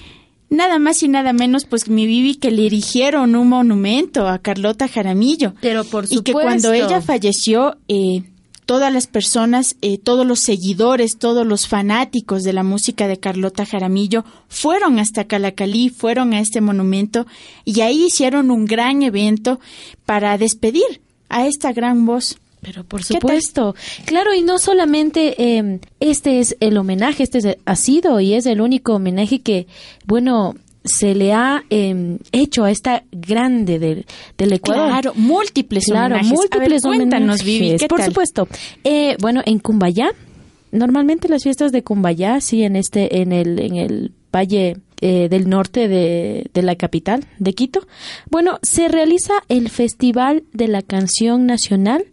[0.50, 4.88] Nada más y nada menos, pues mi Vivi que le erigieron un monumento a Carlota
[4.88, 5.54] Jaramillo.
[5.62, 6.88] Pero por Y que cuando supuesto.
[6.88, 8.24] ella falleció, eh,
[8.66, 13.66] todas las personas, eh, todos los seguidores, todos los fanáticos de la música de Carlota
[13.66, 17.26] Jaramillo fueron hasta Calacalí, fueron a este monumento
[17.66, 19.60] y ahí hicieron un gran evento
[20.06, 22.38] para despedir a esta gran voz.
[22.64, 27.76] Pero por supuesto, claro, y no solamente eh, este es el homenaje, este es- ha
[27.76, 29.68] sido y es el único homenaje que,
[30.06, 34.06] bueno, se le ha eh, hecho a esta grande del,
[34.38, 34.88] del Ecuador.
[34.90, 36.32] Claro, múltiples Claro, homenajes.
[36.38, 38.08] múltiples a ver, cuéntanos, homenajes, Vivi, ¿qué por tal?
[38.10, 38.48] supuesto.
[38.84, 40.10] Eh, bueno, en Cumbayá,
[40.72, 45.48] normalmente las fiestas de Cumbayá, sí, en este, en el, en el valle eh, del
[45.50, 47.86] norte de, de la capital, de Quito,
[48.30, 52.06] bueno, se realiza el Festival de la Canción Nacional,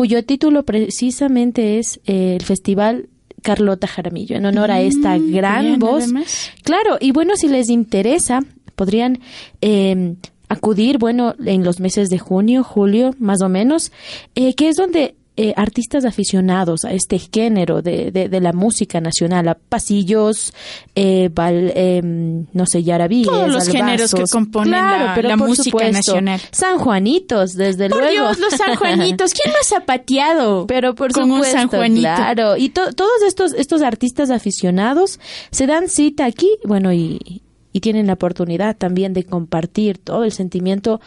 [0.00, 3.10] cuyo título precisamente es eh, el Festival
[3.42, 6.04] Carlota Jaramillo, en honor a esta Mm, gran bien, voz.
[6.04, 6.50] además.
[6.62, 8.40] Claro, y bueno, si les interesa,
[8.76, 9.18] podrían
[9.60, 10.14] eh,
[10.48, 13.92] acudir, bueno, en los meses de junio, julio, más o menos,
[14.34, 19.00] eh, que es donde eh, artistas aficionados a este género de, de, de la música
[19.00, 20.52] nacional, a pasillos,
[20.94, 25.36] eh, bal- em, no sé, yarabíes, Todos los géneros que componen Claro, la- pero la
[25.36, 26.40] por música supuesto, nacional.
[26.50, 28.12] San Juanitos, desde Por luego.
[28.12, 29.32] Dios, los sanjuanitos.
[29.32, 30.66] ¿Quién más ha pateado?
[30.68, 32.00] Pero por con supuesto, un San Juanito?
[32.02, 32.56] claro.
[32.56, 35.18] Y to- todos estos, estos artistas aficionados
[35.50, 40.32] se dan cita aquí, bueno, y, y tienen la oportunidad también de compartir todo el
[40.32, 41.00] sentimiento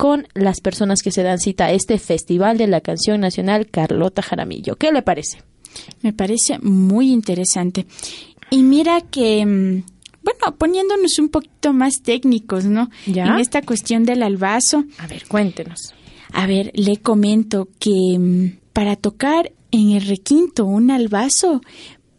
[0.00, 4.22] con las personas que se dan cita a este Festival de la Canción Nacional Carlota
[4.22, 4.76] Jaramillo.
[4.76, 5.42] ¿Qué le parece?
[6.00, 7.84] Me parece muy interesante.
[8.48, 9.82] Y mira que, mm,
[10.22, 12.88] bueno, poniéndonos un poquito más técnicos, ¿no?
[13.04, 13.26] ¿Ya?
[13.26, 14.84] En esta cuestión del albazo.
[14.96, 15.92] A ver, cuéntenos.
[16.32, 21.60] A ver, le comento que mm, para tocar en el requinto un albazo,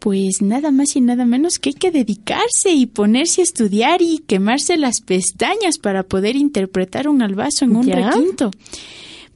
[0.02, 4.18] pues nada más y nada menos que hay que dedicarse y ponerse a estudiar y
[4.18, 8.10] quemarse las pestañas para poder interpretar un albazo en un ¿Ya?
[8.10, 8.50] requinto.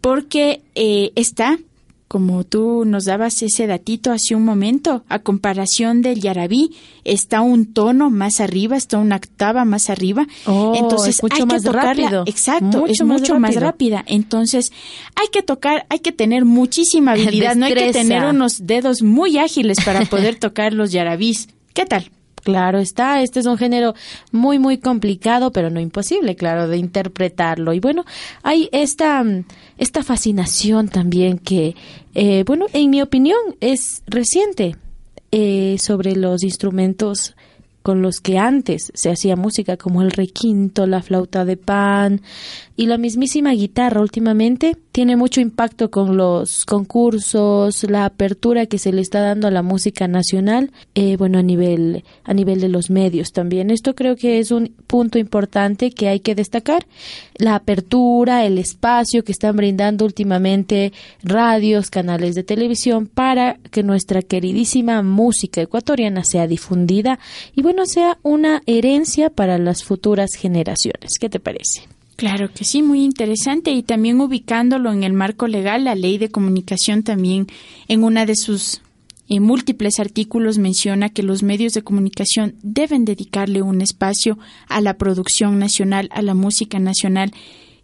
[0.00, 1.60] Porque eh, está,
[2.08, 6.70] como tú nos dabas ese datito hace un momento, a comparación del yarabí,
[7.04, 10.26] está un tono más arriba, está una octava más arriba.
[10.46, 12.22] Oh, Entonces es mucho hay que más tocarla- rápido.
[12.26, 14.04] Exacto, Mucho es más mucho más rápida.
[14.06, 14.72] Entonces
[15.16, 19.38] hay que tocar, hay que tener muchísima habilidad, no hay que tener unos dedos muy
[19.38, 21.48] ágiles para poder tocar los yarabís.
[21.74, 22.10] ¿Qué tal?
[22.46, 23.96] Claro está, este es un género
[24.30, 27.72] muy, muy complicado, pero no imposible, claro, de interpretarlo.
[27.72, 28.04] Y bueno,
[28.44, 29.46] hay esta, mm,
[29.78, 31.74] esta fascinación también que,
[32.14, 34.76] eh, bueno, en mi opinión es reciente
[35.32, 37.34] eh, sobre los instrumentos
[37.82, 42.20] con los que antes se hacía música, como el requinto, la flauta de pan
[42.76, 48.92] y la mismísima guitarra últimamente tiene mucho impacto con los concursos, la apertura que se
[48.92, 52.90] le está dando a la música nacional, eh, bueno, a nivel, a nivel de los
[52.90, 53.70] medios también.
[53.70, 56.86] Esto creo que es un punto importante que hay que destacar.
[57.36, 64.20] La apertura, el espacio que están brindando últimamente radios, canales de televisión para que nuestra
[64.20, 67.18] queridísima música ecuatoriana sea difundida
[67.54, 71.18] y bueno, sea una herencia para las futuras generaciones.
[71.18, 71.95] ¿Qué te parece?
[72.16, 73.70] Claro que sí, muy interesante.
[73.70, 77.46] Y también ubicándolo en el marco legal, la ley de comunicación también
[77.88, 78.80] en una de sus
[79.28, 84.38] eh, múltiples artículos menciona que los medios de comunicación deben dedicarle un espacio
[84.68, 87.32] a la producción nacional, a la música nacional,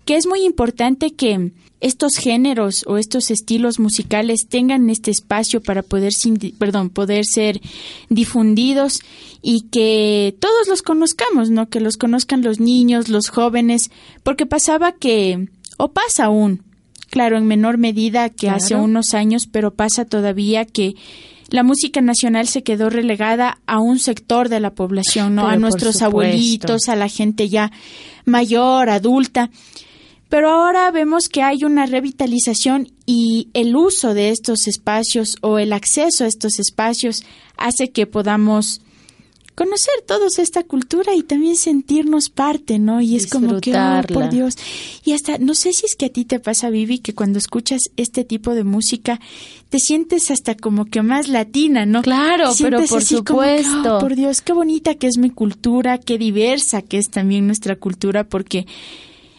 [0.07, 1.53] que es muy importante que
[1.83, 6.13] estos géneros o estos estilos musicales tengan este espacio para poder,
[6.59, 7.61] perdón, poder ser
[8.09, 9.01] difundidos
[9.43, 11.69] y que todos los conozcamos, ¿no?
[11.69, 13.91] Que los conozcan los niños, los jóvenes,
[14.23, 16.63] porque pasaba que, o pasa aún,
[17.11, 20.95] claro, en menor medida que hace unos años, pero pasa todavía que
[21.49, 25.43] la música nacional se quedó relegada a un sector de la población, ¿no?
[25.43, 27.73] Pero a nuestros abuelitos, a la gente ya
[28.25, 29.51] mayor, adulta.
[30.33, 35.75] Pero ahora vemos que hay una revitalización y el uso de estos espacios o el
[35.75, 37.23] acceso a estos espacios
[37.59, 38.81] hace que podamos
[39.55, 43.03] conocer todos esta cultura y también sentirnos parte, ¿no?
[43.03, 44.57] Y es como que, oh, por Dios.
[45.05, 47.83] Y hasta, no sé si es que a ti te pasa, Vivi, que cuando escuchas
[47.99, 49.21] este tipo de música,
[49.69, 52.01] te sientes hasta como que más latina, ¿no?
[52.01, 53.99] Claro, pero por así como que, oh, supuesto.
[53.99, 58.25] por Dios, qué bonita que es mi cultura, qué diversa que es también nuestra cultura,
[58.25, 58.67] porque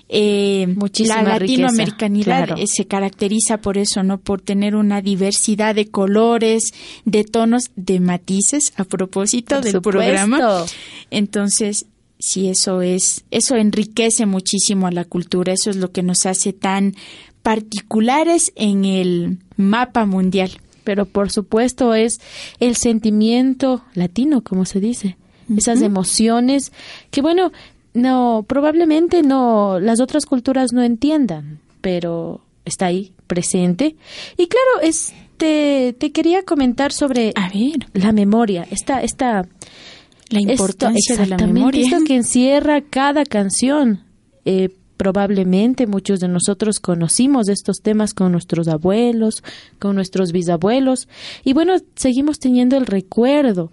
[0.10, 2.62] eh, Muchísima la latinoamericanidad claro.
[2.62, 4.20] eh, se caracteriza por eso, ¿no?
[4.20, 6.74] Por tener una diversidad de colores,
[7.06, 10.00] de tonos, de matices, a propósito Por del supuesto.
[10.00, 10.66] programa.
[11.10, 11.86] Entonces,
[12.20, 16.54] sí, eso es, eso enriquece muchísimo a la cultura, eso es lo que nos hace
[16.54, 16.96] tan
[17.42, 20.52] particulares en el mapa mundial.
[20.84, 22.20] pero por supuesto es
[22.60, 25.16] el sentimiento latino, como se dice,
[25.58, 26.72] esas emociones
[27.10, 27.52] que bueno,
[27.94, 33.96] no probablemente no las otras culturas no entiendan, pero está ahí presente
[34.38, 39.48] y claro, es te, quería comentar sobre A ver, la memoria, esta, esta
[40.30, 41.84] la importancia esto, de la memoria.
[41.84, 44.04] esto que encierra cada canción.
[44.46, 49.44] Eh, probablemente muchos de nosotros conocimos estos temas con nuestros abuelos,
[49.80, 51.10] con nuestros bisabuelos,
[51.44, 53.72] y bueno, seguimos teniendo el recuerdo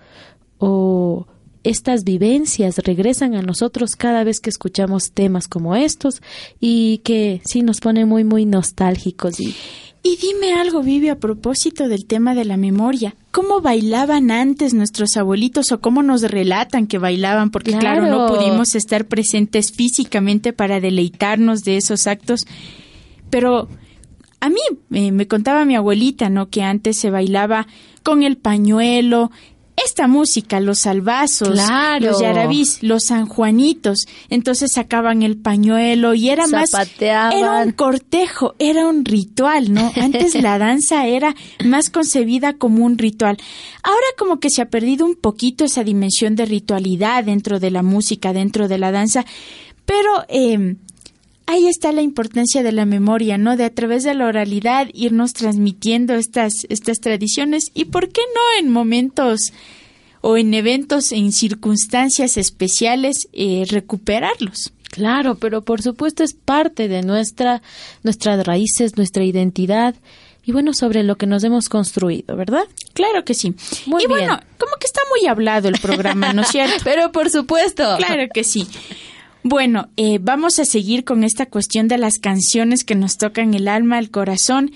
[0.59, 1.27] o
[1.65, 6.23] estas vivencias regresan a nosotros cada vez que escuchamos temas como estos
[6.61, 9.55] y que sí nos pone muy muy nostálgicos y
[10.03, 13.15] Y dime algo, Vivi, a propósito del tema de la memoria.
[13.33, 17.51] ¿Cómo bailaban antes nuestros abuelitos o cómo nos relatan que bailaban?
[17.51, 18.19] Porque claro, Claro.
[18.19, 22.47] no pudimos estar presentes físicamente para deleitarnos de esos actos.
[23.29, 23.69] Pero
[24.41, 24.61] a mí
[24.93, 26.49] eh, me contaba mi abuelita, ¿no?
[26.49, 27.67] Que antes se bailaba
[28.03, 29.31] con el pañuelo,
[29.85, 32.07] esta música, los salvazos, Claro.
[32.07, 34.07] los yarabís, los sanjuanitos.
[34.29, 36.71] Entonces sacaban el pañuelo y era más...
[36.71, 37.33] Zapateaban.
[37.39, 39.93] Era un cortejo, era un ritual, ¿no?
[40.01, 43.37] Antes la danza era más concebida como un ritual.
[43.83, 47.83] Ahora como que se ha perdido un poquito esa dimensión de ritualidad dentro de la
[47.83, 49.25] música, dentro de la danza,
[49.87, 50.77] pero eh,
[51.51, 53.57] ahí está la importancia de la memoria, ¿no?
[53.57, 58.61] De a través de la oralidad irnos transmitiendo estas, estas tradiciones y por qué no
[58.61, 59.53] en momentos
[60.21, 64.73] o en eventos, en circunstancias especiales, eh, recuperarlos.
[64.91, 67.63] Claro, pero por supuesto es parte de nuestra,
[68.03, 69.95] nuestras raíces, nuestra identidad
[70.45, 72.65] y bueno, sobre lo que nos hemos construido, ¿verdad?
[72.93, 73.55] Claro que sí.
[73.87, 74.21] Muy y bien.
[74.21, 76.75] bueno, como que está muy hablado el programa, ¿no es cierto?
[76.85, 77.97] Pero por supuesto.
[77.99, 78.67] Claro que sí.
[79.43, 83.69] Bueno, eh, vamos a seguir con esta cuestión de las canciones que nos tocan el
[83.69, 84.73] alma, el corazón.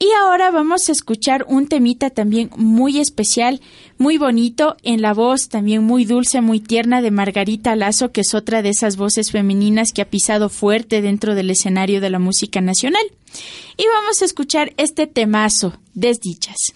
[0.00, 3.60] Y ahora vamos a escuchar un temita también muy especial,
[3.96, 8.32] muy bonito, en la voz también muy dulce, muy tierna de Margarita Lazo, que es
[8.32, 12.60] otra de esas voces femeninas que ha pisado fuerte dentro del escenario de la música
[12.60, 13.02] nacional.
[13.76, 16.74] Y vamos a escuchar este temazo, Desdichas.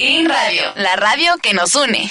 [0.00, 2.10] In Radio, la radio que nos une.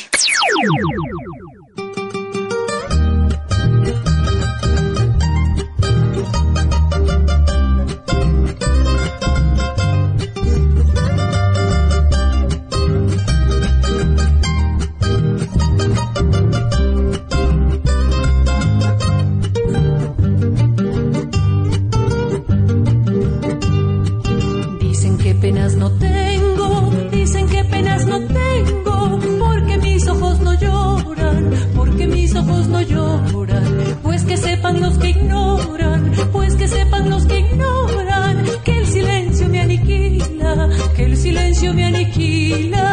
[34.83, 41.03] Los que ignoran, pues que sepan los que ignoran, que el silencio me aniquila, que
[41.05, 42.87] el silencio me aniquila.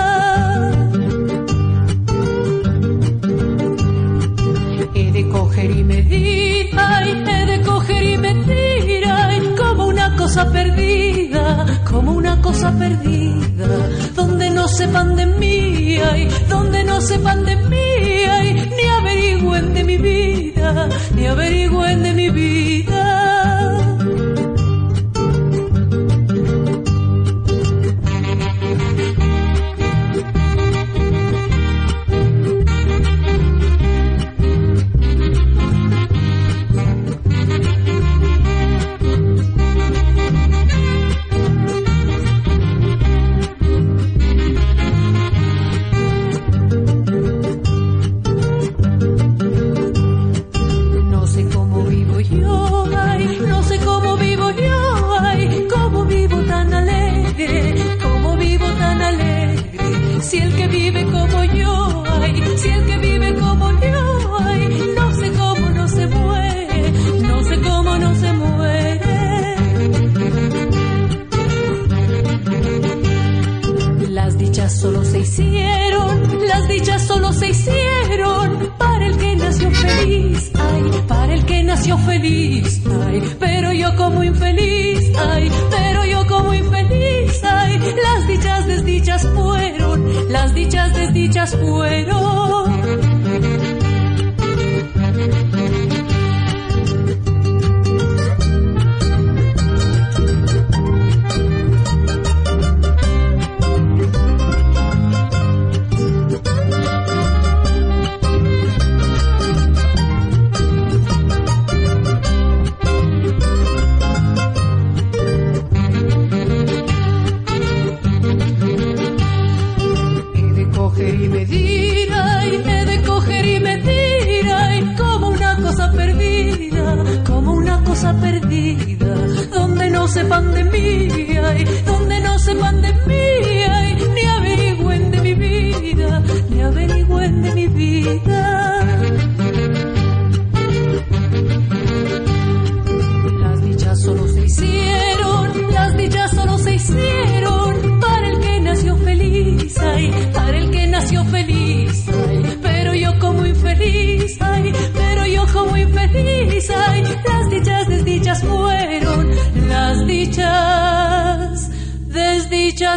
[4.95, 10.51] He de coger y medir, ay, he de coger y medir, ay, como una cosa
[10.51, 13.69] perdida, como una cosa perdida,
[14.21, 17.89] donde no sepan de mí, ay, donde no sepan de mí,
[18.37, 23.00] ay, ni averigüen de mi vida, ni averigüen de mi vida.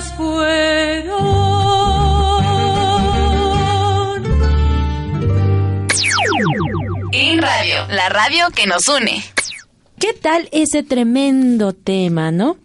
[0.02, 1.24] Fueron.
[7.12, 9.24] In Radio, la radio que nos une.
[10.00, 12.58] ¿Qué tal ese tremendo tema, no?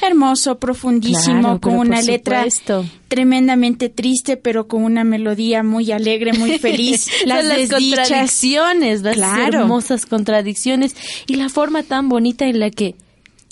[0.00, 2.84] Hermoso, profundísimo, Claro, con una letra supuesto.
[3.08, 7.08] tremendamente triste, pero con una melodía muy alegre, muy feliz.
[7.26, 9.60] las, Las contradicciones, las Claro.
[9.60, 10.94] hermosas contradicciones
[11.26, 12.94] y la forma tan bonita en la que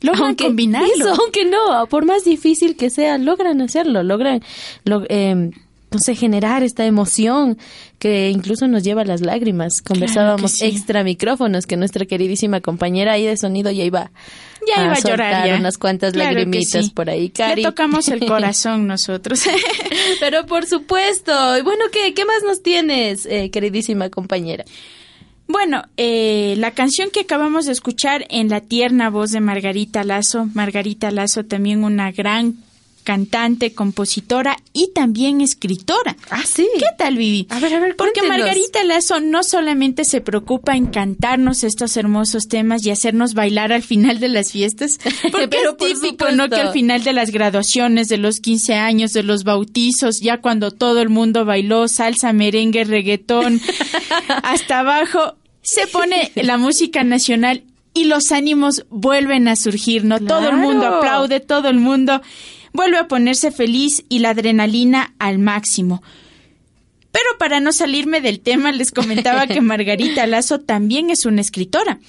[0.03, 0.89] Logran combinarlo.
[0.95, 4.43] Eso, aunque no, por más difícil que sea, logran hacerlo, logran
[5.09, 5.51] eh,
[5.93, 7.59] no sé, generar esta emoción
[7.99, 9.83] que incluso nos lleva a las lágrimas.
[9.83, 10.65] Conversábamos sí.
[10.65, 14.11] extra micrófonos que nuestra queridísima compañera ahí de sonido ya iba
[14.67, 15.57] Ya iba a llorar ya.
[15.57, 16.91] unas cuantas Claro lagrimitas sí.
[16.93, 17.63] por ahí, Cari.
[17.63, 19.43] tocamos el corazón nosotros.
[20.19, 21.59] Pero por supuesto.
[21.59, 24.65] Y bueno, ¿qué, qué más nos tienes, eh, queridísima compañera?
[25.53, 30.49] Bueno, eh, la canción que acabamos de escuchar en la tierna voz de Margarita Lazo,
[30.55, 32.57] Margarita Lazo también una gran
[33.05, 36.17] cantante, compositora y también escritora.
[36.31, 36.67] Ah, sí.
[36.79, 37.47] ¿Qué tal, Vivi?
[37.51, 38.47] A ver, a ver, Porque cuéntenos.
[38.47, 43.83] Margarita Lazo no solamente se preocupa en cantarnos estos hermosos temas y hacernos bailar al
[43.83, 45.01] final de las fiestas,
[45.31, 46.31] porque Pero es típico.
[46.33, 46.49] ¿no?
[46.49, 50.71] Que al final de las graduaciones, de los 15 años, de los bautizos, ya cuando
[50.71, 53.61] todo el mundo bailó salsa, merengue, reggaetón,
[54.43, 60.19] hasta abajo, se pone la música nacional y los ánimos vuelven a surgir, ¿no?
[60.19, 62.23] Todo el mundo aplaude, todo el mundo
[62.73, 66.03] vuelve a ponerse feliz y la adrenalina al máximo.
[67.11, 72.01] Pero para no salirme del tema, les comentaba que Margarita Lazo también es una escritora.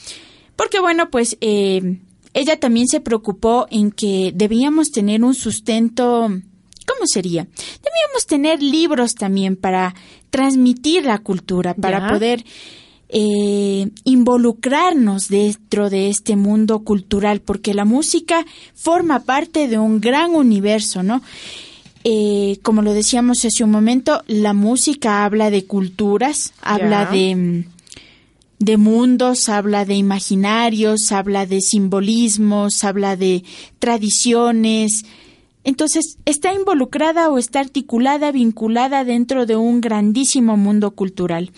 [0.55, 1.97] Porque bueno, pues eh,
[2.33, 6.29] ella también se preocupó en que debíamos tener un sustento,
[6.87, 7.43] ¿cómo sería?
[7.43, 9.93] Debíamos tener libros también para
[10.29, 12.07] transmitir la cultura, para Ya.
[12.07, 12.45] poder
[13.15, 18.43] eh, involucrarnos dentro de este mundo cultural, porque la música
[18.73, 21.21] forma parte de un gran universo, ¿no?
[22.03, 27.65] Eh, como lo decíamos hace un momento, la música habla de culturas, habla de,
[28.57, 33.43] de mundos, habla de imaginarios, habla de simbolismos, habla de
[33.77, 35.05] tradiciones.
[35.63, 41.51] Entonces, está involucrada o está articulada, vinculada dentro de un grandísimo mundo cultural.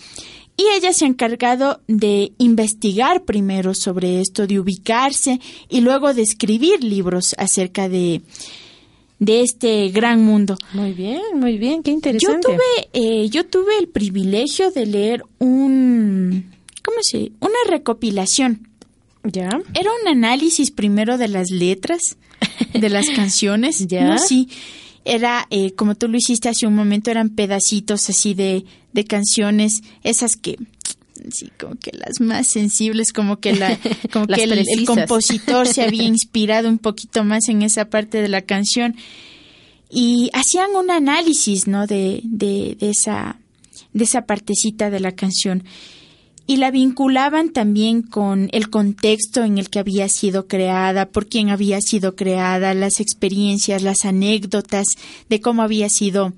[0.56, 5.38] Y ella se ha encargado de investigar primero sobre esto, de ubicarse
[5.68, 8.22] y luego de escribir libros acerca de,
[9.18, 10.56] de este gran mundo.
[10.72, 12.48] Muy bien, muy bien, qué Yo interesante.
[12.48, 16.52] tuve, eh, yo tuve el privilegio de leer un,
[16.82, 17.32] ¿cómo se?
[17.40, 18.68] Una recopilación.
[19.24, 19.48] Ya.
[19.74, 22.16] Era un análisis primero de las letras
[22.72, 23.86] de las canciones.
[23.88, 24.04] Ya.
[24.06, 24.48] No, sí.
[25.06, 29.82] Era, eh, como tú lo hiciste hace un momento, eran pedacitos así de, de canciones,
[30.02, 30.56] esas que,
[31.30, 33.78] sí, como que las más sensibles, como que la,
[34.12, 38.42] como que el, compositor se había inspirado un poquito más en esa parte de la
[38.42, 38.96] canción.
[39.88, 41.86] Y hacían un análisis, ¿no?
[41.86, 43.38] De, de, de esa,
[43.92, 45.62] de esa partecita de la canción
[46.46, 51.50] y la vinculaban también con el contexto en el que había sido creada, por quién
[51.50, 54.86] había sido creada, las experiencias, las anécdotas
[55.28, 56.32] de cómo había sido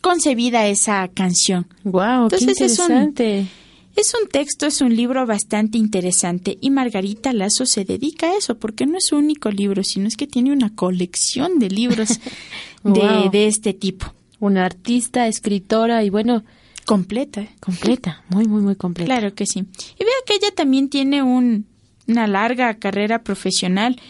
[0.00, 1.66] concebida esa canción.
[1.84, 3.46] Wow, qué Entonces es un- interesante.
[3.94, 8.56] Es un texto, es un libro bastante interesante y Margarita Lazo se dedica a eso
[8.56, 12.08] porque no es su único libro, sino es que tiene una colección de libros
[12.84, 13.30] de, Wow.
[13.30, 14.06] de este tipo,
[14.40, 16.42] Una artista, escritora y bueno,
[16.86, 17.46] completa.
[17.60, 19.14] completa, muy, muy, muy completa.
[19.14, 19.60] Claro que sí.
[19.60, 21.66] Y vea que ella también tiene un,
[22.06, 24.00] una larga carrera profesional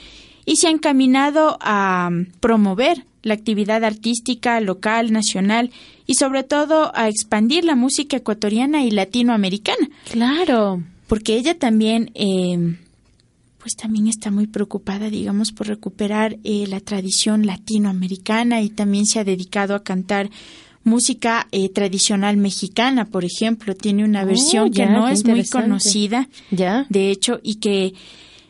[0.45, 5.71] y se ha encaminado a mm, promover la actividad artística local, nacional
[6.07, 9.89] y sobre todo a expandir la música ecuatoriana y latinoamericana.
[10.11, 10.83] Claro.
[11.07, 12.77] Porque ella también, eh,
[13.59, 19.21] pues también está muy preocupada, digamos, por recuperar eh, la tradición latinoamericana y también se
[19.21, 20.31] ha dedicado a cantar
[20.85, 23.75] música eh, tradicional mexicana, por ejemplo.
[23.75, 26.87] Tiene una Oh, versión que ya, no es muy conocida, Ya.
[26.89, 27.95] de hecho, y que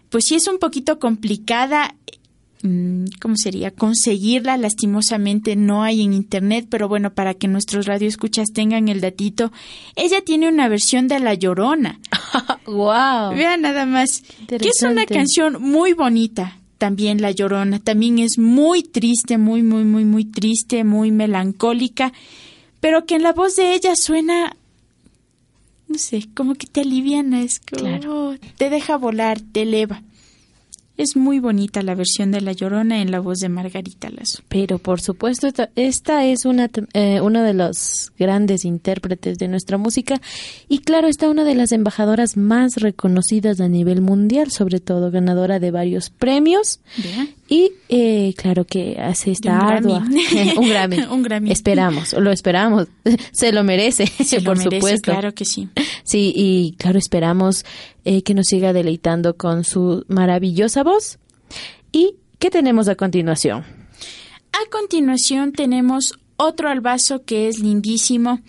[0.09, 1.95] pues sí es un poquito complicada.
[2.63, 3.71] mm, ¿Cómo sería?
[3.73, 9.51] Conseguirla, lastimosamente no hay en internet, pero bueno, para que nuestros radioescuchas tengan el datito,
[9.97, 11.99] ella tiene una versión de La Llorona.
[12.67, 13.35] wow.
[13.35, 16.59] Vean nada más, que es una canción muy bonita.
[16.83, 22.13] También La Llorona, también es muy triste, muy, muy, muy, muy triste, muy melancólica,
[22.81, 24.57] pero que en la voz de ella suena,
[25.87, 28.35] no sé, como que te aliviana, es como, Claro.
[28.57, 30.03] te deja volar, te eleva.
[30.97, 34.43] Es muy bonita la versión de La Llorona en la voz de Margarita Lazo.
[34.49, 40.21] Pero por supuesto, esta, es una, eh, de los grandes intérpretes de nuestra música
[40.69, 45.59] y claro, está una de las embajadoras más reconocidas a nivel mundial, sobre todo ganadora
[45.59, 46.81] de varios premios.
[47.53, 50.55] Y eh, claro que hace esta un ardua Grammy.
[50.57, 50.97] un Grammy.
[51.11, 51.51] Un Grammy.
[51.51, 52.89] Esperamos, lo esperamos,
[53.33, 55.13] se lo merece, Se lo por merece, supuesto.
[55.13, 55.69] Claro que sí.
[56.03, 57.67] Sí, y claro, esperamos
[58.07, 61.19] eh, que nos siga deleitando con su maravillosa voz.
[61.93, 63.67] ¿Y qué tenemos a continuación?
[64.53, 68.41] A continuación tenemos otro albazo que es lindísimo,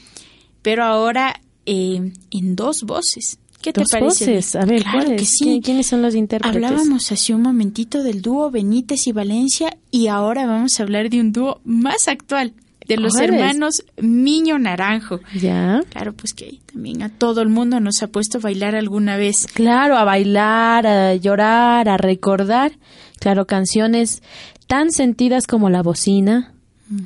[0.62, 3.38] pero ahora eh, en dos voces.
[3.64, 4.26] ¿Qué te Dos parece?
[4.26, 4.56] voces.
[4.56, 5.46] A ver, claro sí.
[5.60, 6.56] ¿Qui- ¿Quiénes son los intérpretes?
[6.56, 11.20] Hablábamos hace un momentito del dúo Benítez y Valencia y ahora vamos a hablar de
[11.22, 12.54] un dúo más actual,
[12.88, 13.30] de los ¿Cuáles?
[13.32, 15.22] hermanos Miño Naranjo.
[15.40, 15.82] Ya.
[15.90, 19.48] Claro, pues que también a todo el mundo nos ha puesto a bailar alguna vez.
[19.54, 22.74] Claro, a bailar, a llorar, a recordar.
[23.20, 24.22] Claro, canciones
[24.68, 26.54] tan sentidas como La Bocina.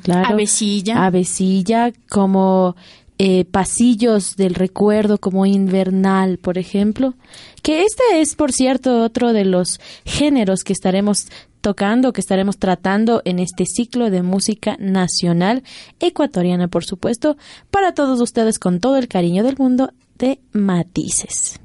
[0.02, 0.28] Claro.
[0.34, 1.06] Avecilla.
[1.06, 2.74] Avecilla, como
[3.18, 7.14] eh, Pasillos del Recuerdo, como Invernal, por ejemplo.
[7.62, 11.26] Que este es, por cierto, otro de los géneros que estaremos
[11.60, 15.64] tocando, que estaremos tratando en este ciclo de música nacional
[15.98, 17.36] ecuatoriana, por supuesto,
[17.70, 21.60] para todos ustedes con todo el cariño del mundo de Matices.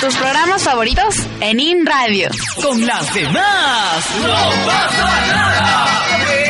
[0.00, 2.28] Tus programas favoritos en In Radio.
[2.62, 4.06] Con las demás.
[4.22, 6.45] No pasa nada.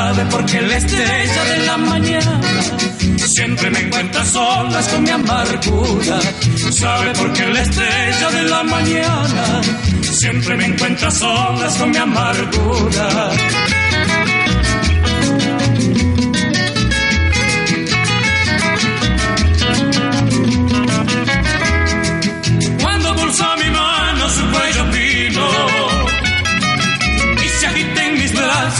[0.00, 2.40] Sabe por qué la estrella de la mañana
[3.16, 6.18] siempre me encuentra solas con mi amargura.
[6.72, 9.60] Sabe por qué la estrella de la mañana
[10.02, 13.30] siempre me encuentra solas con mi amargura.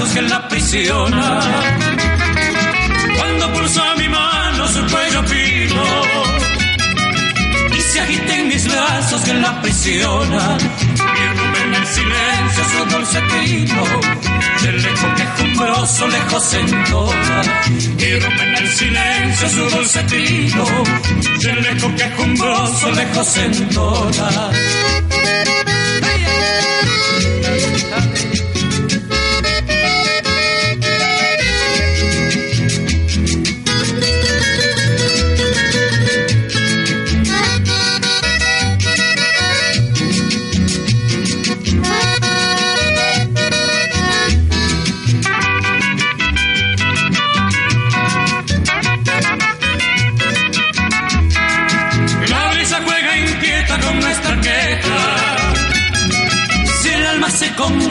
[0.01, 1.40] Brazos que la aprisiona.
[3.18, 5.84] Cuando pulsa mi mano su cuello fino
[7.76, 10.59] y se agita en mis brazos que la aprisiona.
[11.36, 13.84] Rompe en el silencio su dulce trino
[14.62, 17.42] del eco quejumbroso lejos entona.
[17.98, 20.64] Y rompe en el silencio su dulce trino
[21.40, 24.51] del eco quejumbroso lejos entona.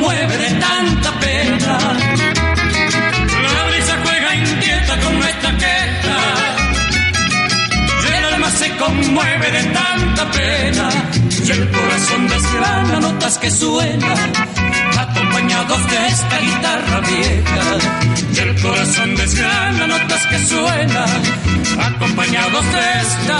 [0.09, 1.77] Se conmueve de tanta pena.
[3.55, 6.17] La brisa juega inquieta con nuestra queja.
[8.17, 10.89] El alma se conmueve de tanta pena.
[11.45, 14.33] Y el corazón desgrana notas que suenan.
[14.97, 17.65] Acompañados de esta guitarra vieja.
[18.33, 21.21] Y el corazón desgrana notas que suenan.
[21.79, 23.39] Acompañados de esta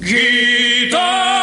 [0.00, 1.37] guitarra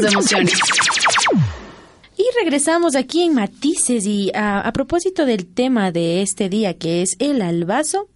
[0.00, 0.97] tus emociones.
[2.48, 7.14] Regresamos aquí en Matices y a, a propósito del tema de este día que es
[7.18, 8.08] el albazo.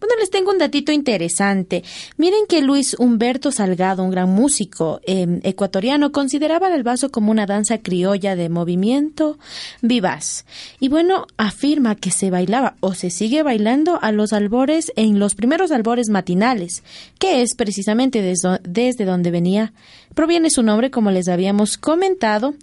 [0.00, 1.84] Bueno, les tengo un datito interesante.
[2.16, 7.46] Miren que Luis Humberto Salgado, un gran músico eh, ecuatoriano, consideraba el albazo como una
[7.46, 9.38] danza criolla de movimiento
[9.82, 10.46] vivaz.
[10.80, 15.36] Y bueno, afirma que se bailaba o se sigue bailando a los albores en los
[15.36, 16.82] primeros albores matinales,
[17.20, 19.72] que es precisamente desde, desde donde venía,
[20.14, 22.54] proviene su nombre, como les habíamos comentado.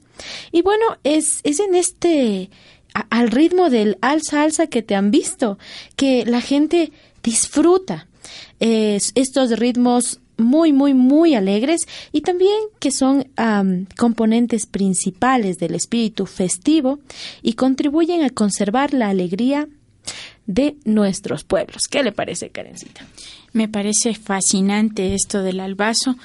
[0.52, 2.50] Y bueno, es, es en este
[3.10, 5.58] al ritmo del alza alza que te han visto,
[5.96, 6.92] que la gente
[7.24, 8.08] disfruta.
[8.60, 13.28] Es- estos ritmos muy, muy, muy alegres y también que son
[13.98, 17.00] componentes principales del espíritu festivo
[17.42, 19.68] y contribuyen a conservar la alegría
[20.46, 21.88] de nuestros pueblos.
[21.88, 23.06] ¿Qué le parece, Karencita?
[23.54, 26.16] Me parece fascinante esto del albazo.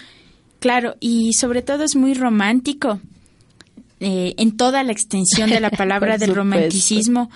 [0.59, 3.01] Claro, y sobre todo es muy romántico
[4.01, 7.31] eh, en toda la extensión de la palabra del romanticismo.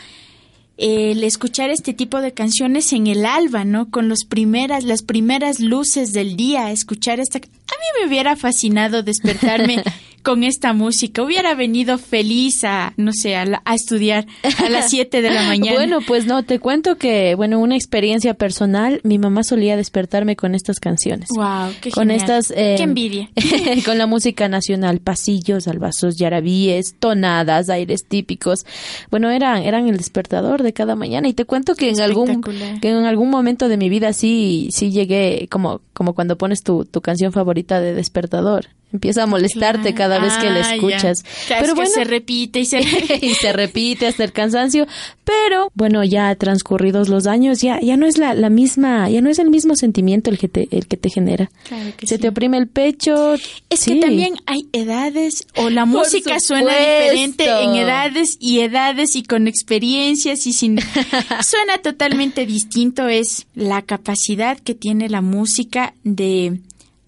[0.79, 3.91] El escuchar este tipo de canciones en el alba, ¿no?
[3.91, 7.41] Con los primeras, las primeras luces del día, escuchar esta...
[7.73, 9.83] A mí me hubiera fascinado despertarme
[10.23, 11.21] con esta música.
[11.25, 14.25] Hubiera venido feliz a, no sé, a, la- a estudiar
[14.65, 15.77] a las 7 de la mañana.
[15.77, 20.55] Bueno, pues no, te cuento que, bueno, una experiencia personal, mi mamá solía despertarme con
[20.55, 21.29] estas canciones.
[21.35, 22.21] Wow, qué con genial.
[22.21, 23.31] estas eh, Qué envidia.
[23.85, 28.65] con la música nacional pasillos albazos yarabíes tonadas aires típicos
[29.11, 32.43] bueno eran eran el despertador de cada mañana y te cuento que en algún
[32.81, 36.85] que en algún momento de mi vida sí sí llegué como como cuando pones tu,
[36.85, 40.75] tu canción favorita de despertador empieza a molestarte cada vez que la Ah, ya.
[40.75, 42.81] escuchas Claro, pero es que bueno se repite y se
[43.23, 44.87] y se repite hasta el cansancio,
[45.25, 49.31] pero bueno, ya transcurridos los años, ya, ya no es la, la misma, ya no
[49.31, 51.51] es el mismo sentimiento el que te, el que te genera.
[51.69, 52.21] Claro que se sí.
[52.21, 53.35] te oprime el pecho.
[53.35, 53.95] Es sí.
[53.95, 59.23] que también hay edades o la Por música suena diferente en edades y edades y
[59.23, 60.79] con experiencias y sin
[61.43, 66.61] suena totalmente distinto es la capacidad que tiene la música de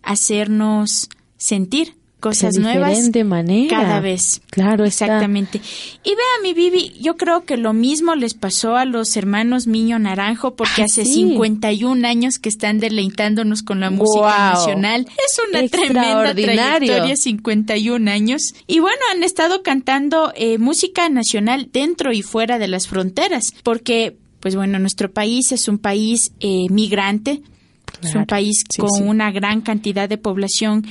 [0.04, 3.68] hacernos sentir cosas de nuevas manera.
[3.68, 4.40] cada vez.
[4.48, 5.04] Claro, está.
[5.04, 5.60] Exactamente.
[6.02, 9.98] Y vea, mi Bibi, yo creo que lo mismo les pasó a los hermanos Miño
[9.98, 11.12] Naranjo, porque Ah, hace sí.
[11.12, 15.06] 51 años que están deleitándonos con la música nacional.
[15.18, 18.54] Es una tremenda trayectoria, 51 años.
[18.66, 24.16] Y bueno, han estado cantando eh, música nacional dentro y fuera de las fronteras, porque,
[24.40, 27.42] pues bueno, nuestro país es un país eh, migrante,
[28.02, 29.02] es un país Sí, con sí.
[29.02, 30.84] una gran cantidad de población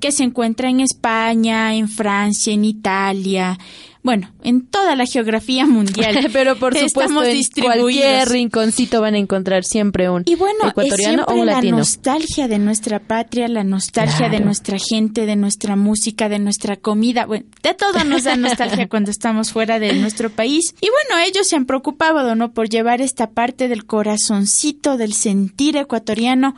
[0.00, 3.58] que se encuentra en España, en Francia, en Italia,
[4.04, 6.28] bueno, en toda la geografía mundial.
[6.32, 11.24] Pero por supuesto, en cualquier rinconcito van a encontrar siempre un Y bueno, es ecuatoriano
[11.24, 11.78] o un la latino.
[11.78, 17.24] nostalgia de nuestra patria, la nostalgia de nuestra gente, de nuestra música, de nuestra comida.
[17.24, 20.74] Bueno, de todo nos da nostalgia cuando estamos fuera de nuestro país.
[20.82, 22.52] Y bueno, ellos se han preocupado, ¿no?
[22.52, 26.54] Por llevar esta parte del corazoncito, del sentir ecuatoriano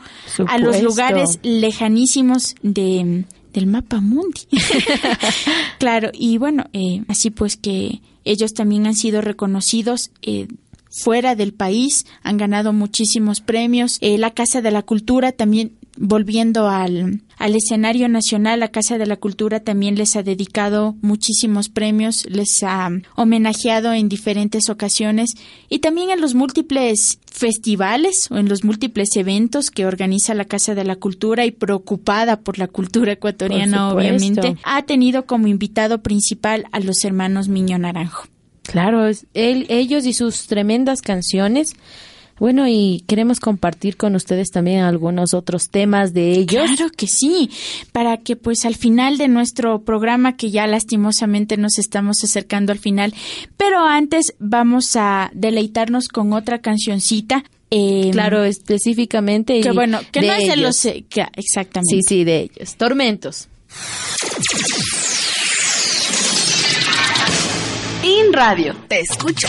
[0.47, 3.23] a los lugares lejanísimos de
[3.57, 4.41] del mapa mundi.
[5.79, 10.47] claro, y bueno, eh, así pues que ellos también han sido reconocidos eh,
[10.91, 13.97] fuera del país, han ganado muchísimos premios.
[14.01, 19.05] Eh, la Casa de la Cultura también, volviendo al, al escenario nacional, la Casa de
[19.05, 25.35] la Cultura también les ha dedicado muchísimos premios, les ha homenajeado en diferentes ocasiones
[25.69, 30.75] y también en los múltiples festivales o en los múltiples eventos que organiza la Casa
[30.75, 36.65] de la Cultura y preocupada por la cultura ecuatoriana, obviamente, ha tenido como invitado principal
[36.71, 38.27] a los hermanos Miño Naranjo.
[38.63, 41.75] Claro, es él, ellos y sus tremendas canciones.
[42.39, 46.65] Bueno, y queremos compartir con ustedes también algunos otros temas de ellos.
[46.75, 47.49] Claro que sí,
[47.91, 52.79] para que pues al final de nuestro programa, que ya lastimosamente nos estamos acercando al
[52.79, 53.13] final,
[53.57, 57.43] pero antes vamos a deleitarnos con otra cancioncita.
[57.71, 59.59] eh, Claro, específicamente.
[59.61, 60.59] que y bueno, que de no es de ellos.
[60.59, 60.85] los...
[60.85, 61.95] eh, que- exactamente.
[61.95, 62.75] Sí, sí, de ellos.
[62.75, 63.47] Tormentos.
[68.03, 69.47] In Radio, te escucha.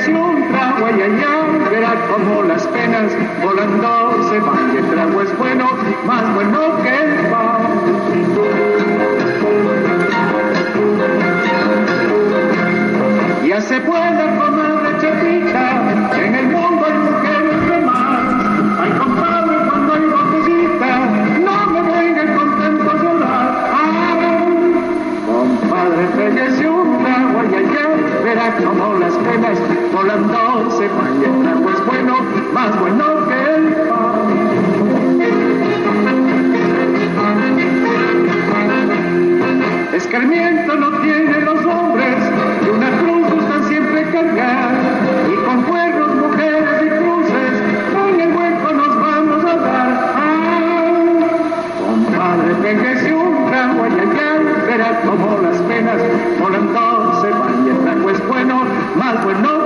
[0.00, 4.72] Pégese un trago, ay, ay, ay, verá como las penas volando se van.
[4.72, 5.66] Y el trago es bueno,
[6.06, 7.60] más bueno que el pan.
[13.46, 16.69] Ya se puede comer chapita, en el mundo
[28.58, 29.58] como las penas
[29.92, 31.20] volando se van.
[31.20, 32.16] Y el trago es bueno,
[32.52, 34.10] más bueno que el pan.
[39.94, 42.16] Escarmiento no tienen los hombres,
[42.64, 44.70] y una cruz gustan siempre cargar.
[45.30, 47.54] Y con cuernos, mujeres y cruces,
[47.92, 50.14] con el hueco nos vamos a dar.
[50.16, 51.20] Ay,
[51.84, 56.00] Compadre, pégese un trago, ay, ay, ay, verá como las penas
[56.40, 56.89] volando
[58.96, 59.59] bueno, más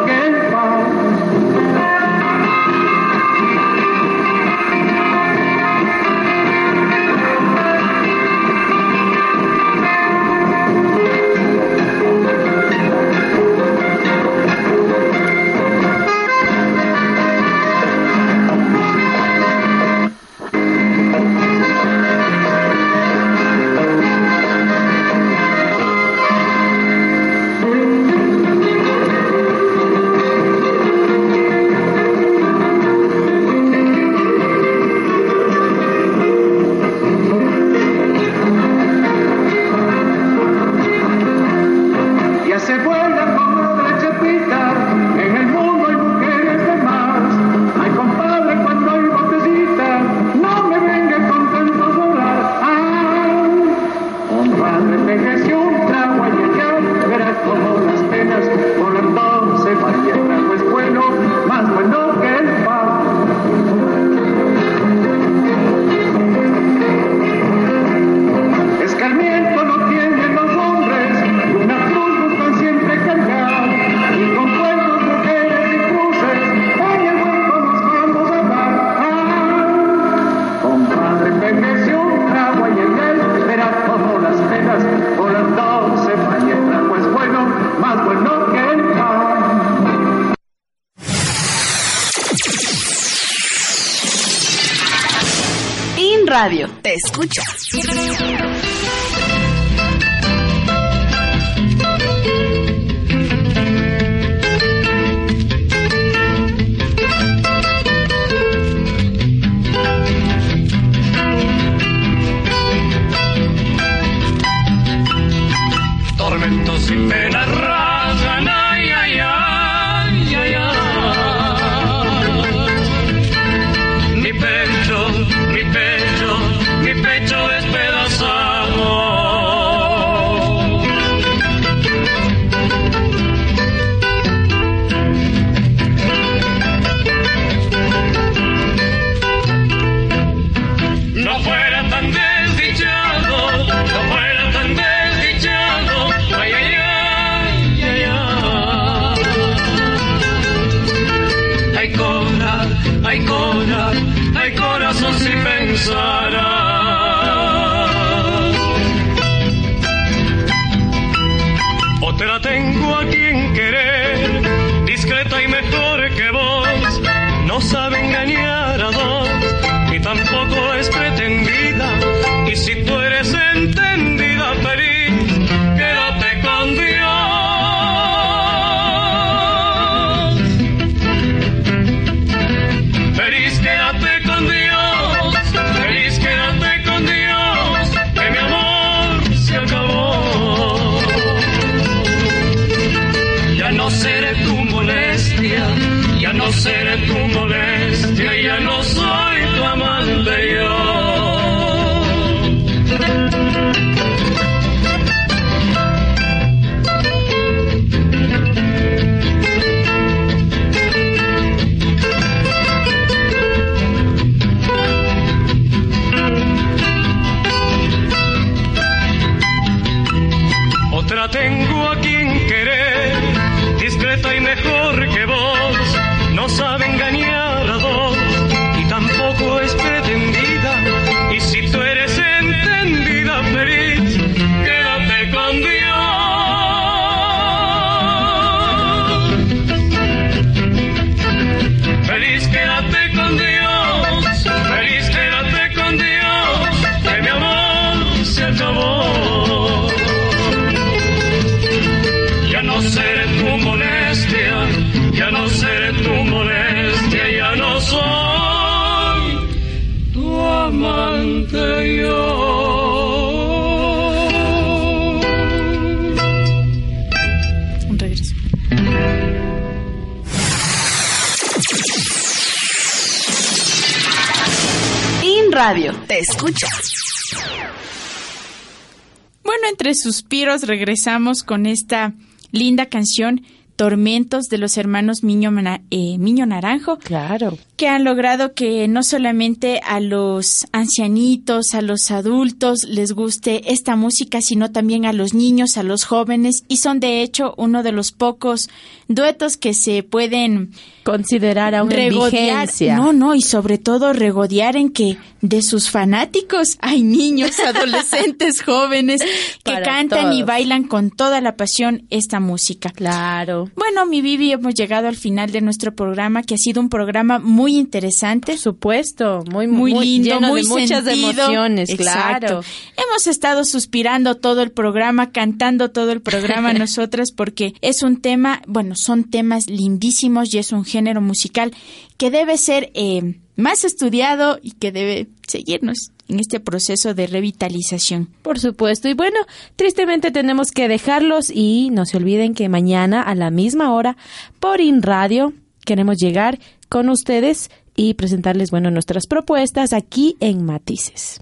[280.25, 282.14] suspiros regresamos con esta
[282.51, 283.43] linda canción
[283.77, 285.53] Tormentos de los hermanos Miño,
[285.91, 286.97] eh, Miño Naranjo.
[286.99, 287.59] Claro.
[287.77, 293.97] Que han logrado que no solamente a los ancianitos, a los adultos les guste esta
[293.97, 297.93] música, sino también a los niños, a los jóvenes, y son de hecho uno de
[297.93, 298.68] los pocos
[299.09, 300.72] duetos que se pueden
[301.05, 302.62] Considerar aún en regodear.
[302.62, 302.97] vigencia.
[302.97, 309.20] No, no, y sobre todo regodear en que de sus fanáticos hay niños, adolescentes, jóvenes
[309.62, 312.91] que Para cantan y bailan con toda la pasión esta música.
[312.91, 313.70] Claro.
[313.77, 317.39] Bueno, mi Vivi, hemos llegado al final de nuestro programa, que ha sido un programa
[317.39, 318.53] muy interesante.
[318.53, 321.31] Por supuesto, muy, Muy, muy, lindo, lleno muy de muchas sentido.
[321.31, 322.47] emociones, Exacto.
[322.47, 322.61] claro.
[322.97, 328.62] Hemos estado suspirando todo el programa, cantando todo el programa nosotras, porque es un tema,
[328.67, 331.73] bueno, son temas lindísimos y es un género musical
[332.17, 338.29] que debe ser eh, más estudiado y que debe seguirnos en este proceso de revitalización.
[338.43, 339.09] Por supuesto.
[339.09, 339.39] Y bueno,
[339.77, 344.17] tristemente tenemos que dejarlos y no se olviden que mañana a la misma hora
[344.61, 345.53] por In Radio
[345.85, 346.59] queremos llegar
[346.89, 351.41] con ustedes y presentarles, bueno, nuestras propuestas aquí en Matices.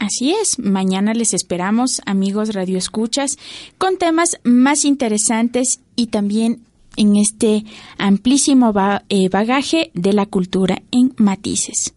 [0.00, 3.38] Así es, mañana les esperamos, amigos radioescuchas,
[3.78, 6.60] con temas más interesantes y también
[6.96, 7.64] en este
[7.96, 11.94] amplísimo ba- eh, bagaje de la cultura en matices.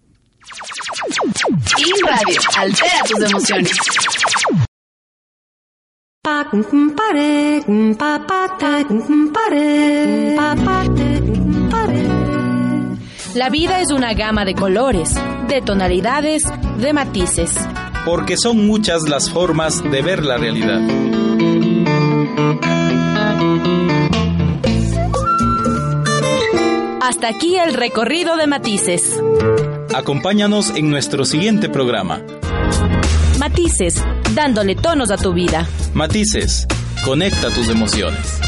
[1.78, 3.72] In Radio, altera tus emociones.
[13.36, 15.14] La vida es una gama de colores,
[15.48, 16.44] de tonalidades,
[16.80, 17.54] de matices.
[18.06, 20.80] porque son muchas las formas de ver la realidad.
[27.02, 29.20] Hasta aquí el recorrido de matices.
[29.96, 32.22] Acompáñanos en nuestro siguiente programa.
[33.40, 34.04] Matices,
[34.36, 35.68] dándole tonos a tu vida.
[35.94, 36.68] Matices,
[37.06, 38.40] conecta tus emociones.